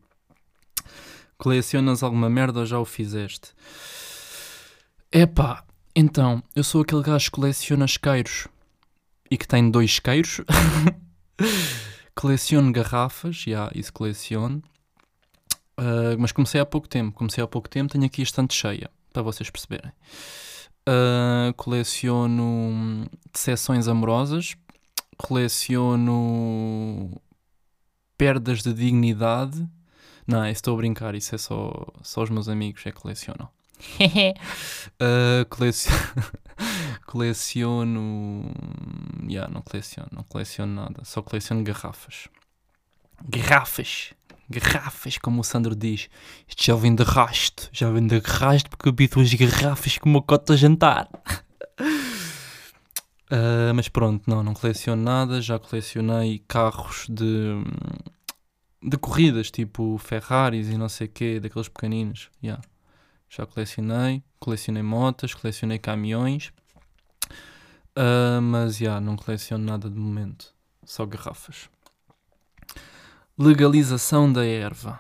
Colecionas 1.38 2.02
alguma 2.02 2.30
merda 2.32 2.62
ou 2.62 2.66
já 2.66 2.80
o 2.80 2.86
fizeste? 2.86 3.52
Epá, 5.12 5.64
então, 5.96 6.42
eu 6.56 6.64
sou 6.64 6.82
aquele 6.82 7.04
gajo 7.04 7.26
que 7.26 7.32
coleciona 7.32 7.86
isqueiros 7.86 8.48
e 9.30 9.38
que 9.38 9.48
tem 9.48 9.70
dois 9.70 9.92
isqueiros. 9.92 10.42
coleciono 12.16 12.72
garrafas, 12.72 13.36
já, 13.36 13.70
isso 13.76 13.94
coleciono. 13.94 14.62
Ah, 15.78 16.16
mas 16.18 16.32
comecei 16.32 16.60
há 16.60 16.66
pouco 16.66 16.88
tempo. 16.88 17.16
Comecei 17.16 17.44
há 17.44 17.48
pouco 17.48 17.70
tempo, 17.70 17.92
tenho 17.92 18.06
aqui 18.06 18.22
a 18.22 18.24
estante 18.24 18.54
cheia, 18.54 18.90
para 19.14 19.22
vocês 19.22 19.50
perceberem. 19.50 19.92
Ah, 20.86 21.54
coleciono 21.56 23.06
decepções 23.34 23.88
amorosas. 23.88 24.56
Coleciono 25.18 27.20
perdas 28.18 28.62
de 28.64 28.74
dignidade. 28.74 29.68
Não, 30.28 30.46
estou 30.46 30.74
a 30.74 30.78
brincar, 30.78 31.16
isso 31.16 31.34
é 31.34 31.38
só, 31.38 31.88
só 32.04 32.24
os 32.24 32.30
meus 32.30 32.50
amigos 32.50 32.86
é 32.86 32.92
que 32.92 33.00
colecionam. 33.02 33.50
Uh, 35.00 35.46
coleci- 35.50 35.90
coleciono. 37.08 38.52
Ya, 39.28 39.48
não 39.48 39.62
coleciono, 39.62 40.10
não 40.12 40.24
coleciono 40.24 40.76
nada. 40.76 41.04
Só 41.04 41.24
coleciono 41.24 41.64
garrafas. 41.64 42.28
Garrafas! 43.28 44.14
Garrafas, 44.50 45.18
como 45.18 45.42
o 45.42 45.44
Sandro 45.44 45.76
diz. 45.76 46.10
Isto 46.48 46.64
já 46.64 46.76
vem 46.76 46.94
de 46.94 47.04
rasto. 47.04 47.70
Já 47.72 47.90
vem 47.90 48.06
de 48.06 48.20
rasto 48.20 48.70
porque 48.70 48.90
eu 48.90 48.94
vi 48.96 49.08
duas 49.08 49.34
garrafas 49.34 49.98
com 49.98 50.10
uma 50.10 50.22
cota 50.22 50.54
a 50.54 50.56
jantar. 50.56 51.10
Uh, 53.32 53.74
mas 53.76 53.90
pronto, 53.90 54.24
não, 54.30 54.44
não 54.44 54.54
coleciono 54.54 55.02
nada. 55.02 55.42
Já 55.42 55.58
colecionei 55.58 56.44
carros 56.48 57.08
de. 57.10 57.64
de 58.84 58.98
corridas, 58.98 59.50
tipo 59.50 59.98
Ferraris 59.98 60.70
e 60.70 60.78
não 60.78 60.90
sei 60.90 61.08
o 61.08 61.10
quê, 61.10 61.40
daqueles 61.40 61.68
pequeninos. 61.68 62.30
Yeah. 62.44 62.62
Já 63.30 63.46
colecionei, 63.46 64.24
colecionei 64.40 64.84
motas, 64.84 65.34
colecionei 65.34 65.78
caminhões, 65.78 66.54
Ah, 68.00 68.40
mas 68.40 68.78
já 68.78 69.02
não 69.02 69.16
coleciono 69.16 69.66
nada 69.66 69.90
de 69.90 69.98
momento, 69.98 70.54
só 70.86 71.04
garrafas. 71.04 71.68
Legalização 73.36 74.32
da 74.32 74.46
erva. 74.46 75.00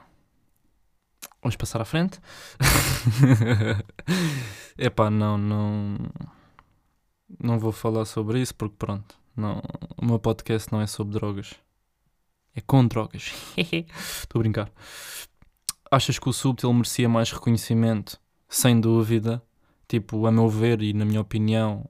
Vamos 1.39 1.55
passar 1.55 1.79
à 1.79 1.85
frente? 1.85 2.19
Epá, 4.75 5.11
não, 5.11 5.37
não. 5.37 5.97
Não 7.39 7.59
vou 7.59 7.71
falar 7.71 8.05
sobre 8.05 8.41
isso 8.41 8.55
porque 8.55 8.75
pronto. 8.79 9.15
Não, 9.35 9.61
o 9.95 10.03
meu 10.03 10.17
podcast 10.17 10.71
não 10.71 10.81
é 10.81 10.87
sobre 10.87 11.13
drogas. 11.13 11.53
É 12.55 12.61
com 12.61 12.87
drogas. 12.87 13.31
Estou 13.55 14.39
a 14.39 14.41
brincar. 14.41 14.71
Achas 15.91 16.17
que 16.17 16.27
o 16.27 16.33
Subtil 16.33 16.73
merecia 16.73 17.07
mais 17.07 17.31
reconhecimento? 17.31 18.19
Sem 18.49 18.81
dúvida. 18.81 19.39
Tipo, 19.87 20.25
a 20.25 20.31
meu 20.31 20.49
ver 20.49 20.81
e 20.81 20.93
na 20.93 21.05
minha 21.05 21.21
opinião, 21.21 21.87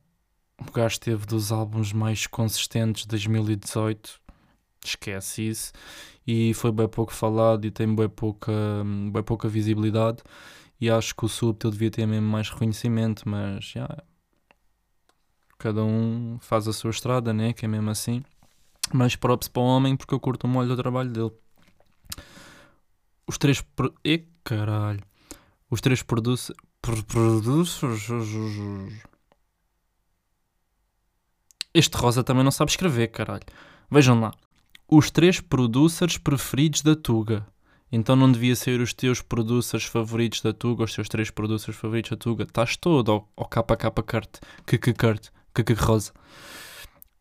o 0.59 0.71
gajo 0.71 0.99
teve 0.99 1.25
dos 1.25 1.51
álbuns 1.51 1.93
mais 1.93 2.25
consistentes 2.25 3.03
de 3.03 3.09
2018. 3.09 4.19
Esquece 4.83 5.47
isso. 5.47 5.71
E 6.25 6.53
foi 6.53 6.71
bem 6.71 6.87
pouco 6.87 7.13
falado 7.13 7.65
e 7.65 7.71
tem 7.71 7.93
bem 7.93 8.09
pouca, 8.09 8.53
bem 9.11 9.23
pouca 9.23 9.47
visibilidade. 9.47 10.23
E 10.79 10.89
acho 10.89 11.15
que 11.15 11.25
o 11.25 11.29
Subtil 11.29 11.71
devia 11.71 11.91
ter 11.91 12.05
mesmo 12.05 12.27
mais 12.27 12.49
reconhecimento, 12.49 13.27
mas 13.27 13.73
yeah, 13.73 14.03
cada 15.57 15.83
um 15.83 16.37
faz 16.39 16.67
a 16.67 16.73
sua 16.73 16.91
estrada, 16.91 17.33
né? 17.33 17.53
Que 17.53 17.65
é 17.65 17.67
mesmo 17.67 17.89
assim. 17.89 18.23
Mas 18.93 19.15
props 19.15 19.47
para 19.47 19.61
o 19.61 19.65
homem 19.65 19.95
porque 19.95 20.13
eu 20.13 20.19
curto 20.19 20.45
o 20.45 20.49
molho 20.49 20.69
do 20.69 20.77
trabalho 20.77 21.09
dele. 21.09 21.31
Os 23.27 23.37
três. 23.37 23.61
Pro... 23.61 23.93
E 24.03 24.23
caralho. 24.43 25.01
Os 25.69 25.81
três 25.81 26.01
produtos. 26.01 26.51
Este 31.73 31.97
Rosa 31.97 32.23
também 32.23 32.43
não 32.43 32.51
sabe 32.51 32.71
escrever, 32.71 33.07
caralho. 33.09 33.43
Vejam 33.89 34.19
lá. 34.19 34.33
Os 34.89 35.11
três 35.11 35.39
producers 35.39 36.17
preferidos 36.17 36.81
da 36.81 36.95
Tuga. 36.95 37.45
Então 37.91 38.15
não 38.15 38.31
devia 38.31 38.55
ser 38.55 38.81
os 38.81 38.93
teus 38.93 39.21
producers 39.21 39.85
favoritos 39.85 40.41
da 40.41 40.51
Tuga, 40.51 40.83
os 40.83 40.93
teus 40.93 41.07
três 41.07 41.29
producers 41.29 41.77
favoritos 41.77 42.11
da 42.11 42.17
Tuga. 42.17 42.43
Estás 42.43 42.75
todo 42.75 43.11
ao, 43.11 43.29
ao 43.35 43.45
KK 43.45 43.91
Kurt, 44.05 44.39
KK 44.65 44.93
Kurt, 44.93 45.79
Rosa. 45.79 46.11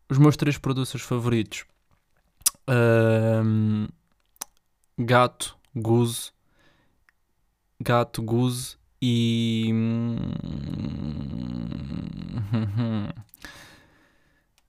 Os 0.09 0.17
meus 0.17 0.35
três 0.35 0.57
producers 0.57 1.03
favoritos. 1.03 1.65
Um, 2.69 3.87
gato, 4.97 5.57
Goose, 5.75 6.31
Gato, 7.79 8.23
Goose 8.23 8.75
e. 9.01 9.71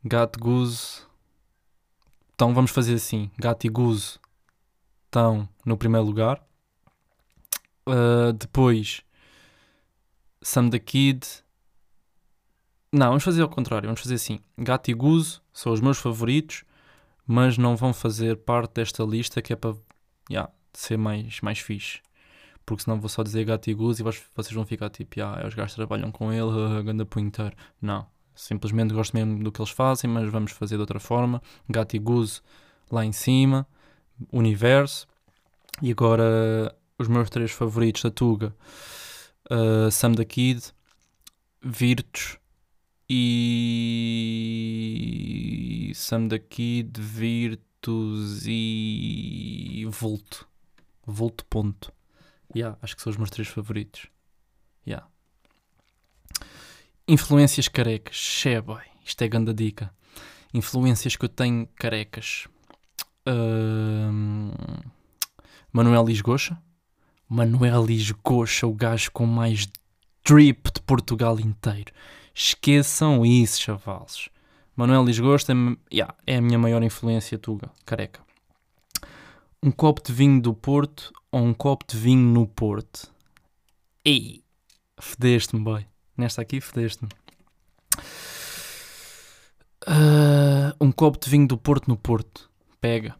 Gato, 0.08 0.40
Goose. 0.40 1.02
Então 2.34 2.54
vamos 2.54 2.70
fazer 2.70 2.94
assim: 2.94 3.30
Gato 3.38 3.66
e 3.66 3.70
estão 5.04 5.46
no 5.66 5.76
primeiro 5.76 6.06
lugar. 6.06 6.42
Uh, 7.86 8.32
depois, 8.32 9.02
Sam 10.40 10.70
the 10.70 10.78
Kid. 10.78 11.26
Não, 12.90 13.08
vamos 13.08 13.22
fazer 13.22 13.42
ao 13.42 13.50
contrário. 13.50 13.86
Vamos 13.86 14.00
fazer 14.00 14.14
assim: 14.14 14.40
Gato 14.56 14.90
e 14.90 14.94
são 15.52 15.72
os 15.72 15.80
meus 15.82 15.98
favoritos, 15.98 16.64
mas 17.26 17.58
não 17.58 17.76
vão 17.76 17.92
fazer 17.92 18.38
parte 18.38 18.76
desta 18.76 19.04
lista 19.04 19.42
que 19.42 19.52
é 19.52 19.56
para 19.56 19.76
yeah, 20.30 20.50
ser 20.72 20.96
mais, 20.96 21.42
mais 21.42 21.58
fixe. 21.58 22.00
Porque 22.64 22.82
senão 22.84 22.98
vou 22.98 23.10
só 23.10 23.22
dizer 23.22 23.44
Gato 23.44 23.68
e 23.68 23.74
e 24.00 24.02
vocês 24.02 24.52
vão 24.52 24.64
ficar 24.64 24.88
tipo, 24.88 25.20
ah, 25.20 25.44
os 25.46 25.54
gajos 25.54 25.74
trabalham 25.74 26.10
com 26.10 26.32
ele, 26.32 26.50
ganda 26.82 27.04
pointer. 27.04 27.54
Não, 27.80 28.06
simplesmente 28.38 28.94
gosto 28.94 29.14
mesmo 29.16 29.42
do 29.42 29.50
que 29.50 29.60
eles 29.60 29.72
fazem, 29.72 30.08
mas 30.08 30.30
vamos 30.30 30.52
fazer 30.52 30.76
de 30.76 30.80
outra 30.80 31.00
forma. 31.00 31.42
Gato 31.68 31.96
e 31.96 31.98
Goose 31.98 32.40
lá 32.90 33.04
em 33.04 33.10
cima, 33.12 33.66
Universo. 34.32 35.06
E 35.82 35.90
agora 35.90 36.74
os 36.98 37.08
meus 37.08 37.28
três 37.28 37.50
favoritos 37.50 38.02
da 38.02 38.10
Tuga: 38.10 38.54
uh, 39.50 39.90
Sam 39.90 40.12
the 40.12 40.24
Kid, 40.24 40.72
Virtus 41.60 42.38
e. 43.10 43.90
Sam 45.94 46.28
the 46.28 46.38
Kid, 46.38 47.00
Virtus 47.00 48.44
e. 48.46 49.84
Volto. 49.90 50.46
Volto 51.04 51.44
ponto. 51.46 51.92
Yeah, 52.54 52.78
acho 52.82 52.94
que 52.94 53.02
são 53.02 53.10
os 53.10 53.16
meus 53.16 53.30
três 53.30 53.48
favoritos. 53.48 54.06
Yeah. 54.86 55.08
Influências 57.10 57.68
carecas. 57.68 58.16
Xé, 58.16 58.60
boy. 58.60 58.82
Isto 59.02 59.22
é 59.22 59.28
grande 59.28 59.54
dica. 59.54 59.90
Influências 60.52 61.16
que 61.16 61.24
eu 61.24 61.28
tenho 61.30 61.66
carecas. 61.74 62.46
Uh... 63.26 64.52
Manuel 65.72 66.04
Lisgocha. 66.04 66.60
Manuel 67.26 67.86
Lisgocha, 67.86 68.66
o 68.66 68.74
gajo 68.74 69.10
com 69.10 69.24
mais 69.24 69.66
drip 70.22 70.70
de 70.70 70.82
Portugal 70.82 71.40
inteiro. 71.40 71.90
Esqueçam 72.34 73.24
isso, 73.24 73.62
chavalos. 73.62 74.28
Manuel 74.76 75.02
Lisgosta 75.02 75.52
é, 75.52 75.56
yeah, 75.90 76.14
é 76.26 76.36
a 76.36 76.42
minha 76.42 76.58
maior 76.58 76.82
influência, 76.82 77.38
Tuga, 77.38 77.70
careca. 77.86 78.20
Um 79.62 79.70
copo 79.70 80.02
de 80.04 80.12
vinho 80.12 80.42
do 80.42 80.52
Porto 80.52 81.10
ou 81.32 81.40
um 81.40 81.54
copo 81.54 81.86
de 81.88 81.96
vinho 81.96 82.32
no 82.34 82.46
Porto? 82.46 83.10
Ei, 84.04 84.44
fedeste-me, 85.00 85.62
boy. 85.62 85.86
Nesta 86.18 86.42
aqui, 86.42 86.60
fedeste-me. 86.60 87.08
Uh, 89.86 90.74
um 90.80 90.90
copo 90.90 91.16
de 91.16 91.30
vinho 91.30 91.46
do 91.46 91.56
Porto 91.56 91.86
no 91.86 91.96
Porto. 91.96 92.50
Pega. 92.80 93.14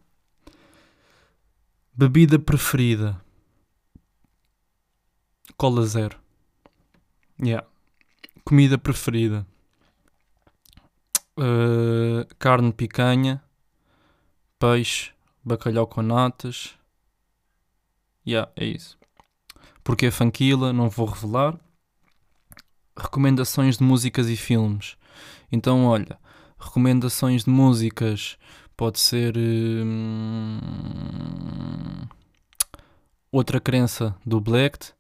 Bebida 1.95 2.41
preferida. 2.41 3.23
Cola 5.57 5.87
zero. 5.87 6.19
Yeah. 7.41 7.65
Comida 8.45 8.77
preferida. 8.77 9.47
Uh, 11.39 12.27
carne 12.37 12.73
picanha. 12.73 13.41
Peixe. 14.59 15.13
Bacalhau 15.45 15.87
com 15.87 16.03
natas. 16.03 16.77
Yeah, 18.27 18.51
é 18.57 18.65
isso. 18.65 18.99
Porque 19.85 20.07
é 20.07 20.11
fanquila, 20.11 20.73
não 20.73 20.91
vou 20.91 21.07
revelar 21.07 21.57
recomendações 22.99 23.79
de 23.79 23.85
músicas 23.85 24.29
e 24.29 24.37
filmes. 24.37 24.97
Então, 25.51 25.87
olha, 25.87 26.19
recomendações 26.59 27.45
de 27.45 27.51
músicas 27.51 28.37
pode 28.77 28.99
ser 28.99 29.35
hum, 29.37 30.59
outra 33.33 33.61
crença 33.61 34.15
do 34.25 34.41
Black, 34.41 34.91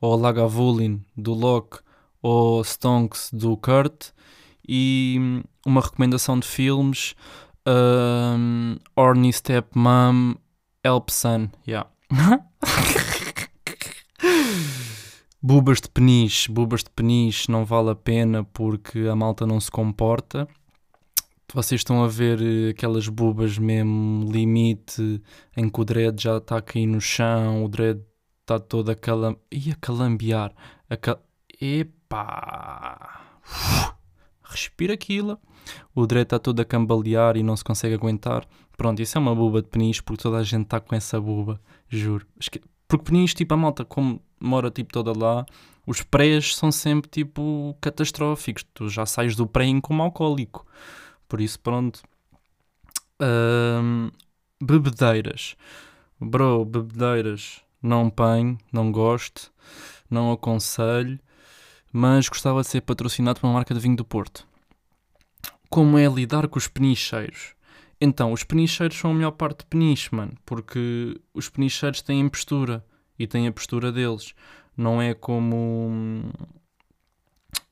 ou 0.00 0.16
Lagavulin 0.16 1.04
do 1.16 1.34
Locke, 1.34 1.80
ou 2.22 2.62
Stonks 2.62 3.30
do 3.32 3.56
Kurt, 3.56 4.10
e 4.66 5.16
hum, 5.18 5.42
uma 5.66 5.80
recomendação 5.80 6.38
de 6.38 6.46
filmes 6.46 7.14
um, 7.68 8.76
Orny 8.96 9.32
Stepmom 9.32 10.36
Help 10.82 11.10
Son, 11.10 11.50
yeah. 11.66 11.88
Bubas 15.50 15.80
de 15.80 15.88
peniche, 15.88 16.52
bubas 16.52 16.84
de 16.84 16.90
peniche 16.90 17.50
não 17.50 17.64
vale 17.64 17.88
a 17.88 17.94
pena 17.94 18.44
porque 18.44 19.08
a 19.10 19.16
malta 19.16 19.46
não 19.46 19.58
se 19.58 19.70
comporta. 19.70 20.46
Vocês 21.54 21.80
estão 21.80 22.04
a 22.04 22.06
ver 22.06 22.38
eh, 22.42 22.68
aquelas 22.72 23.08
bubas 23.08 23.56
mesmo 23.56 24.30
limite 24.30 25.22
em 25.56 25.70
que 25.70 25.80
o 25.80 25.84
dread 25.86 26.22
já 26.22 26.36
está 26.36 26.58
a 26.58 26.60
cair 26.60 26.84
no 26.84 27.00
chão, 27.00 27.64
o 27.64 27.68
dread 27.68 27.98
está 28.42 28.58
todo 28.58 28.90
a 28.90 28.94
calam... 28.94 29.38
Ih, 29.50 29.70
a 29.72 29.76
calambear. 29.76 30.52
A 30.90 30.98
cal... 30.98 31.18
Epá! 31.58 33.40
Respira 34.44 34.92
aquilo. 34.92 35.38
O 35.94 36.06
dread 36.06 36.26
está 36.26 36.38
todo 36.38 36.60
a 36.60 36.64
cambalear 36.66 37.38
e 37.38 37.42
não 37.42 37.56
se 37.56 37.64
consegue 37.64 37.94
aguentar. 37.94 38.46
Pronto, 38.76 39.00
isso 39.00 39.16
é 39.16 39.18
uma 39.18 39.34
buba 39.34 39.62
de 39.62 39.68
peniche 39.68 40.02
porque 40.02 40.24
toda 40.24 40.36
a 40.36 40.42
gente 40.42 40.64
está 40.64 40.78
com 40.78 40.94
essa 40.94 41.18
buba, 41.18 41.58
juro. 41.88 42.26
Porque 42.86 43.02
peniche, 43.02 43.34
tipo, 43.34 43.54
a 43.54 43.56
malta, 43.56 43.82
como 43.82 44.20
mora 44.40 44.70
tipo 44.70 44.92
toda 44.92 45.12
lá, 45.16 45.44
os 45.86 46.02
prés 46.02 46.54
são 46.54 46.70
sempre 46.70 47.10
tipo 47.10 47.76
catastróficos. 47.80 48.64
Tu 48.74 48.88
já 48.88 49.06
sais 49.06 49.34
do 49.34 49.46
pré 49.46 49.64
como 49.82 50.02
alcoólico. 50.02 50.66
Por 51.28 51.40
isso, 51.40 51.58
pronto. 51.60 52.02
Um, 53.20 54.10
bebedeiras. 54.60 55.56
Bro, 56.20 56.64
bebedeiras. 56.64 57.62
Não 57.80 58.10
penho, 58.10 58.58
não 58.72 58.90
gosto, 58.90 59.52
não 60.10 60.32
aconselho, 60.32 61.18
mas 61.92 62.28
gostava 62.28 62.60
de 62.62 62.66
ser 62.66 62.80
patrocinado 62.80 63.40
por 63.40 63.46
uma 63.46 63.54
marca 63.54 63.72
de 63.72 63.78
vinho 63.78 63.96
do 63.96 64.04
Porto. 64.04 64.44
Como 65.70 65.96
é 65.96 66.06
lidar 66.08 66.48
com 66.48 66.58
os 66.58 66.66
penicheiros? 66.66 67.54
Então, 68.00 68.32
os 68.32 68.42
penicheiros 68.42 68.98
são 68.98 69.12
a 69.12 69.14
melhor 69.14 69.30
parte 69.32 69.60
de 69.60 69.66
peniche, 69.66 70.14
mano, 70.14 70.32
porque 70.44 71.20
os 71.32 71.48
penicheiros 71.48 72.02
têm 72.02 72.28
postura 72.28 72.84
e 73.18 73.26
têm 73.26 73.46
a 73.46 73.52
postura 73.52 73.90
deles. 73.92 74.34
Não 74.76 75.02
é 75.02 75.14
como 75.14 76.30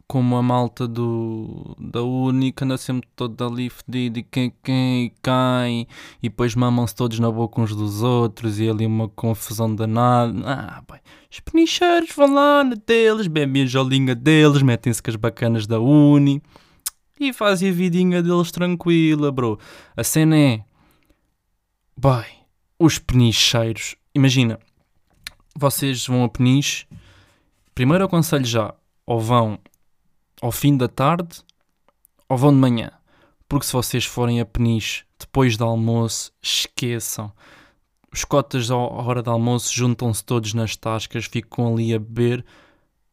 como 0.07 0.37
a 0.37 0.43
malta 0.43 0.87
do, 0.87 1.75
da 1.79 2.01
que 2.55 2.65
anda 2.65 2.77
sempre 2.79 3.09
todo 3.17 3.45
ali 3.45 3.69
fedido 3.69 4.21
e 4.21 4.23
quem, 4.23 4.53
quem 4.63 5.13
cai 5.21 5.87
e 6.23 6.29
depois 6.29 6.55
mamam-se 6.55 6.95
todos 6.95 7.19
na 7.19 7.31
boca 7.31 7.61
uns 7.61 7.75
dos 7.75 8.03
outros 8.03 8.61
e 8.61 8.69
ali 8.69 8.87
uma 8.87 9.09
confusão 9.09 9.75
danada. 9.75 10.33
Ah, 10.45 10.83
bem, 10.89 11.01
os 11.31 11.41
penicheiros 11.41 12.11
vão 12.15 12.33
lá 12.33 12.63
na 12.63 12.77
deles, 12.87 13.27
bebem 13.27 13.65
a 13.65 13.67
jolinha 13.67 14.15
deles, 14.15 14.63
metem-se 14.63 15.03
com 15.03 15.11
as 15.11 15.17
bacanas 15.17 15.67
da 15.67 15.81
Uni 15.81 16.41
e 17.19 17.33
fazem 17.33 17.71
a 17.71 17.73
vidinha 17.73 18.23
deles 18.23 18.53
tranquila, 18.53 19.33
bro. 19.33 19.59
A 19.97 20.05
cena 20.05 20.37
é, 20.37 20.65
bem, 21.99 22.27
os 22.79 22.99
penicheiros, 22.99 23.97
imagina, 24.15 24.59
vocês 25.57 26.07
vão 26.07 26.25
a 26.25 26.29
peniche, 26.29 26.87
primeiro 27.75 28.05
aconselho 28.05 28.45
já, 28.45 28.75
ou 29.07 29.21
vão 29.21 29.59
ao 30.41 30.53
fim 30.53 30.77
da 30.77 30.89
tarde 30.89 31.43
ou 32.29 32.37
vão 32.37 32.53
de 32.53 32.59
manhã. 32.59 32.91
Porque 33.49 33.67
se 33.67 33.73
vocês 33.73 34.05
forem 34.05 34.41
a 34.41 34.45
Peniche 34.45 35.05
depois 35.19 35.57
do 35.57 35.65
almoço, 35.65 36.33
esqueçam. 36.43 37.33
Os 38.13 38.25
cotas 38.25 38.71
à 38.71 38.77
hora 38.77 39.23
do 39.23 39.31
almoço 39.31 39.75
juntam-se 39.75 40.25
todos 40.25 40.53
nas 40.53 40.77
tascas, 40.77 41.27
ficam 41.27 41.73
ali 41.73 41.95
a 41.95 41.99
beber. 41.99 42.45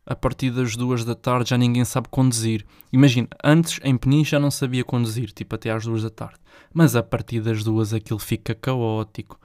A 0.05 0.15
partir 0.15 0.51
das 0.51 0.75
duas 0.75 1.05
da 1.05 1.15
tarde 1.15 1.51
já 1.51 1.57
ninguém 1.57 1.85
sabe 1.85 2.09
conduzir. 2.09 2.65
Imagina, 2.91 3.27
antes 3.43 3.79
em 3.83 3.95
Peniche 3.95 4.31
já 4.31 4.39
não 4.39 4.51
sabia 4.51 4.83
conduzir, 4.83 5.31
tipo 5.31 5.55
até 5.55 5.69
às 5.69 5.85
duas 5.85 6.03
da 6.03 6.09
tarde. 6.09 6.39
Mas 6.73 6.95
a 6.95 7.03
partir 7.03 7.41
das 7.41 7.63
duas 7.63 7.93
aquilo 7.93 8.19
fica 8.19 8.55
caótico. 8.55 9.39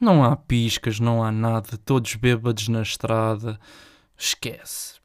Não 0.00 0.24
há 0.24 0.34
piscas, 0.34 0.98
não 0.98 1.22
há 1.22 1.30
nada, 1.30 1.76
todos 1.84 2.14
bêbados 2.14 2.68
na 2.68 2.80
estrada. 2.80 3.60
Esquece. 4.16 4.98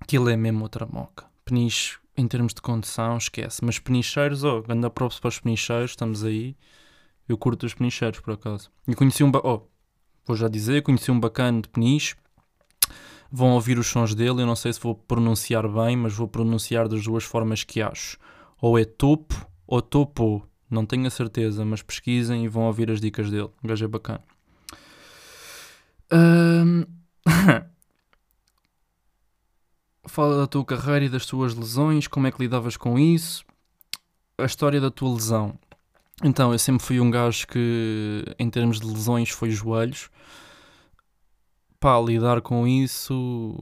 Aquilo 0.00 0.30
é 0.30 0.36
mesmo 0.36 0.62
outra 0.62 0.86
moca. 0.86 1.26
Peniche, 1.44 1.98
em 2.16 2.26
termos 2.26 2.54
de 2.54 2.62
condução, 2.62 3.18
esquece. 3.18 3.62
Mas 3.62 3.78
penicheiros, 3.78 4.42
oh, 4.42 4.64
anda 4.66 4.88
props 4.88 5.20
para 5.20 5.28
os 5.28 5.38
penicheiros, 5.38 5.90
estamos 5.90 6.24
aí. 6.24 6.56
Eu 7.28 7.36
curto 7.36 7.66
os 7.66 7.74
penicheiros, 7.74 8.20
por 8.20 8.32
acaso. 8.32 8.70
E 8.88 8.94
conheci 8.94 9.22
um... 9.22 9.30
Oh, 9.42 9.62
vou 10.24 10.36
já 10.36 10.48
dizer, 10.48 10.82
conheci 10.82 11.10
um 11.10 11.20
bacana 11.20 11.60
de 11.60 11.68
peniche. 11.68 12.16
Vão 13.30 13.52
ouvir 13.52 13.78
os 13.78 13.88
sons 13.88 14.14
dele, 14.14 14.40
eu 14.40 14.46
não 14.46 14.56
sei 14.56 14.72
se 14.72 14.80
vou 14.80 14.94
pronunciar 14.94 15.68
bem, 15.68 15.98
mas 15.98 16.14
vou 16.14 16.28
pronunciar 16.28 16.88
das 16.88 17.04
duas 17.04 17.24
formas 17.24 17.62
que 17.62 17.82
acho. 17.82 18.16
Ou 18.58 18.78
é 18.78 18.86
topo 18.86 19.46
ou 19.66 19.82
topo. 19.82 20.48
Não 20.70 20.86
tenho 20.86 21.06
a 21.06 21.10
certeza, 21.10 21.64
mas 21.64 21.82
pesquisem 21.82 22.44
e 22.44 22.48
vão 22.48 22.64
ouvir 22.64 22.90
as 22.90 23.00
dicas 23.00 23.30
dele. 23.30 23.50
O 23.62 23.68
gajo 23.68 23.84
é 23.84 23.88
bacana. 23.88 24.22
Um... 26.12 26.84
Fala 30.06 30.38
da 30.38 30.46
tua 30.46 30.64
carreira 30.64 31.06
e 31.06 31.08
das 31.08 31.26
tuas 31.26 31.54
lesões, 31.54 32.06
como 32.06 32.26
é 32.26 32.32
que 32.32 32.42
lidavas 32.42 32.76
com 32.76 32.98
isso, 32.98 33.44
a 34.38 34.44
história 34.44 34.80
da 34.80 34.90
tua 34.90 35.14
lesão. 35.14 35.58
Então, 36.22 36.52
eu 36.52 36.58
sempre 36.58 36.84
fui 36.84 37.00
um 37.00 37.10
gajo 37.10 37.46
que, 37.48 38.24
em 38.38 38.48
termos 38.48 38.78
de 38.80 38.86
lesões, 38.86 39.30
foi 39.30 39.50
joelhos. 39.50 40.10
Pá, 41.80 41.98
lidar 42.00 42.40
com 42.40 42.66
isso, 42.66 43.56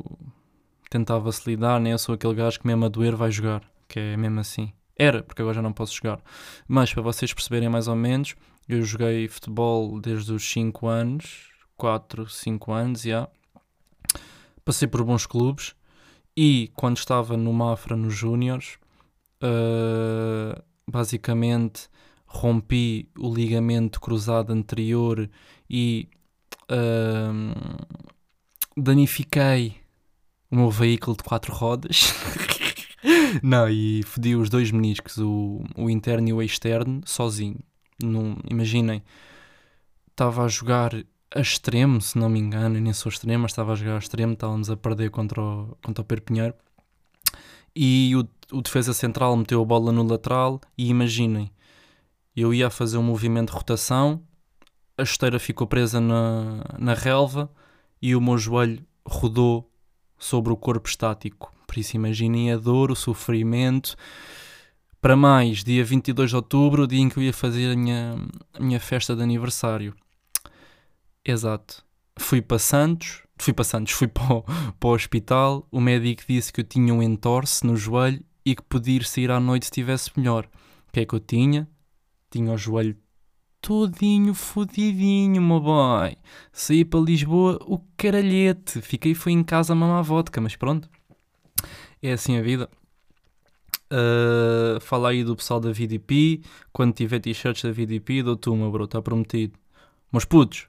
tentava-se 0.90 1.48
lidar, 1.48 1.80
né? 1.80 1.92
Eu 1.92 1.98
sou 1.98 2.14
aquele 2.14 2.34
gajo 2.34 2.60
que 2.60 2.66
mesmo 2.66 2.84
a 2.84 2.88
doer 2.88 3.16
vai 3.16 3.30
jogar, 3.30 3.62
que 3.88 3.98
é 3.98 4.16
mesmo 4.16 4.40
assim. 4.40 4.72
Era, 4.96 5.22
porque 5.22 5.42
agora 5.42 5.54
já 5.54 5.62
não 5.62 5.72
posso 5.72 5.94
jogar. 5.94 6.20
Mas, 6.68 6.92
para 6.92 7.02
vocês 7.02 7.32
perceberem 7.32 7.68
mais 7.68 7.88
ou 7.88 7.96
menos, 7.96 8.34
eu 8.68 8.82
joguei 8.82 9.26
futebol 9.28 10.00
desde 10.00 10.32
os 10.32 10.44
5 10.50 10.86
anos, 10.86 11.50
4, 11.76 12.28
5 12.28 12.72
anos, 12.72 13.02
já. 13.02 13.28
Passei 14.64 14.86
por 14.86 15.02
bons 15.02 15.26
clubes, 15.26 15.74
e 16.36 16.70
quando 16.74 16.96
estava 16.96 17.36
no 17.36 17.52
Mafra 17.52 17.96
nos 17.96 18.14
Júniors, 18.14 18.78
uh, 19.42 20.62
basicamente 20.88 21.88
rompi 22.26 23.08
o 23.18 23.32
ligamento 23.32 24.00
cruzado 24.00 24.52
anterior 24.52 25.28
e 25.68 26.08
uh, 26.70 27.54
danifiquei 28.76 29.76
o 30.50 30.56
meu 30.56 30.70
veículo 30.70 31.16
de 31.16 31.22
quatro 31.22 31.52
rodas. 31.52 32.14
Não, 33.42 33.68
e 33.68 34.02
fodi 34.02 34.34
os 34.34 34.50
dois 34.50 34.70
meniscos, 34.70 35.18
o, 35.18 35.62
o 35.76 35.88
interno 35.88 36.28
e 36.28 36.32
o 36.32 36.42
externo, 36.42 37.00
sozinho. 37.04 37.58
Num, 38.02 38.36
imaginem, 38.50 39.02
estava 40.10 40.44
a 40.44 40.48
jogar 40.48 40.92
a 41.34 41.40
extremo, 41.40 42.00
se 42.00 42.18
não 42.18 42.28
me 42.28 42.38
engano, 42.38 42.80
nem 42.80 42.92
sou 42.92 43.10
extremo, 43.10 43.42
mas 43.42 43.52
estava 43.52 43.72
a 43.72 43.74
jogar 43.74 43.94
a 43.94 43.98
extremo, 43.98 44.34
estávamos 44.34 44.70
a 44.70 44.76
perder 44.76 45.10
contra 45.10 45.40
o, 45.40 45.76
contra 45.82 46.02
o 46.02 46.04
Perpinheiro. 46.04 46.54
E 47.74 48.14
o, 48.16 48.56
o 48.56 48.60
defesa 48.60 48.92
central 48.92 49.36
meteu 49.36 49.62
a 49.62 49.64
bola 49.64 49.90
no 49.92 50.02
lateral 50.02 50.60
e 50.76 50.88
imaginem, 50.88 51.50
eu 52.36 52.52
ia 52.52 52.70
fazer 52.70 52.98
um 52.98 53.02
movimento 53.02 53.50
de 53.50 53.56
rotação, 53.56 54.22
a 54.96 55.02
esteira 55.02 55.38
ficou 55.38 55.66
presa 55.66 56.00
na, 56.00 56.64
na 56.78 56.94
relva 56.94 57.50
e 58.00 58.14
o 58.14 58.20
meu 58.20 58.36
joelho 58.36 58.84
rodou 59.06 59.70
sobre 60.18 60.52
o 60.52 60.56
corpo 60.56 60.88
estático. 60.88 61.52
Por 61.72 61.78
isso 61.78 61.96
imaginem 61.96 62.52
a 62.52 62.58
dor, 62.58 62.90
o 62.90 62.94
sofrimento. 62.94 63.96
Para 65.00 65.16
mais, 65.16 65.64
dia 65.64 65.82
22 65.82 66.28
de 66.28 66.36
outubro, 66.36 66.82
o 66.82 66.86
dia 66.86 67.00
em 67.00 67.08
que 67.08 67.16
eu 67.16 67.22
ia 67.22 67.32
fazer 67.32 67.72
a 67.72 67.74
minha, 67.74 68.14
a 68.52 68.60
minha 68.62 68.78
festa 68.78 69.16
de 69.16 69.22
aniversário. 69.22 69.94
Exato. 71.24 71.82
Fui 72.18 72.42
para 72.42 72.58
Santos, 72.58 73.22
fui 73.38 73.54
para 73.54 73.64
Santos, 73.64 73.94
fui 73.94 74.06
para 74.06 74.34
o, 74.34 74.42
para 74.42 74.88
o 74.90 74.92
hospital. 74.92 75.66
O 75.70 75.80
médico 75.80 76.24
disse 76.28 76.52
que 76.52 76.60
eu 76.60 76.64
tinha 76.64 76.92
um 76.92 77.02
entorse 77.02 77.66
no 77.66 77.74
joelho 77.74 78.22
e 78.44 78.54
que 78.54 78.62
podia 78.62 78.96
ir 78.96 79.04
sair 79.06 79.30
à 79.30 79.40
noite 79.40 79.64
se 79.64 79.70
estivesse 79.70 80.10
melhor. 80.14 80.44
O 80.90 80.92
que 80.92 81.00
é 81.00 81.06
que 81.06 81.14
eu 81.14 81.20
tinha? 81.20 81.66
Tinha 82.30 82.52
o 82.52 82.58
joelho 82.58 82.98
todinho 83.62 84.34
fodidinho, 84.34 85.40
meu 85.40 85.60
boy. 85.60 86.16
Saí 86.52 86.84
para 86.84 87.00
Lisboa, 87.00 87.58
o 87.62 87.78
caralhete. 87.96 88.82
Fiquei 88.82 89.14
foi 89.14 89.32
em 89.32 89.42
casa 89.42 89.72
a 89.72 89.76
mamar 89.76 90.02
vodka, 90.02 90.38
mas 90.38 90.54
pronto. 90.54 90.90
É 92.02 92.12
assim 92.12 92.36
a 92.36 92.42
vida. 92.42 92.68
Uh, 93.92 94.80
fala 94.80 95.10
aí 95.10 95.22
do 95.22 95.36
pessoal 95.36 95.60
da 95.60 95.70
VDP. 95.70 96.40
Quando 96.72 96.94
tiver 96.94 97.20
t-shirts 97.20 97.62
da 97.62 97.70
VDP, 97.70 98.22
dou-te 98.22 98.48
uma, 98.48 98.70
bro. 98.70 98.84
Está 98.84 99.00
prometido. 99.00 99.58
Mas 100.10 100.24
putos, 100.24 100.66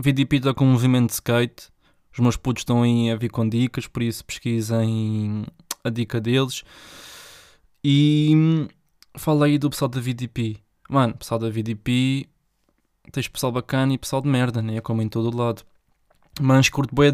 VDP 0.00 0.36
está 0.36 0.54
com 0.54 0.64
um 0.64 0.72
movimento 0.72 1.08
de 1.08 1.14
skate. 1.14 1.70
Os 2.12 2.18
meus 2.18 2.36
putos 2.36 2.60
estão 2.60 2.82
aí 2.82 3.10
a 3.10 3.16
vir 3.16 3.30
com 3.30 3.48
dicas, 3.48 3.86
por 3.86 4.02
isso 4.02 4.24
pesquisem 4.24 5.44
a 5.82 5.88
dica 5.88 6.20
deles. 6.20 6.62
E 7.82 8.32
hum, 8.34 8.68
fala 9.16 9.46
aí 9.46 9.58
do 9.58 9.70
pessoal 9.70 9.88
da 9.88 10.00
VDP. 10.00 10.58
Mano, 10.88 11.16
pessoal 11.16 11.40
da 11.40 11.48
VDP, 11.48 12.28
tens 13.10 13.28
pessoal 13.28 13.50
bacana 13.50 13.94
e 13.94 13.98
pessoal 13.98 14.20
de 14.20 14.28
merda, 14.28 14.60
né? 14.60 14.80
Como 14.80 15.00
em 15.00 15.08
todo 15.08 15.34
lado. 15.36 15.64
Mas 16.40 16.68
curto 16.68 16.94
bem 16.94 17.12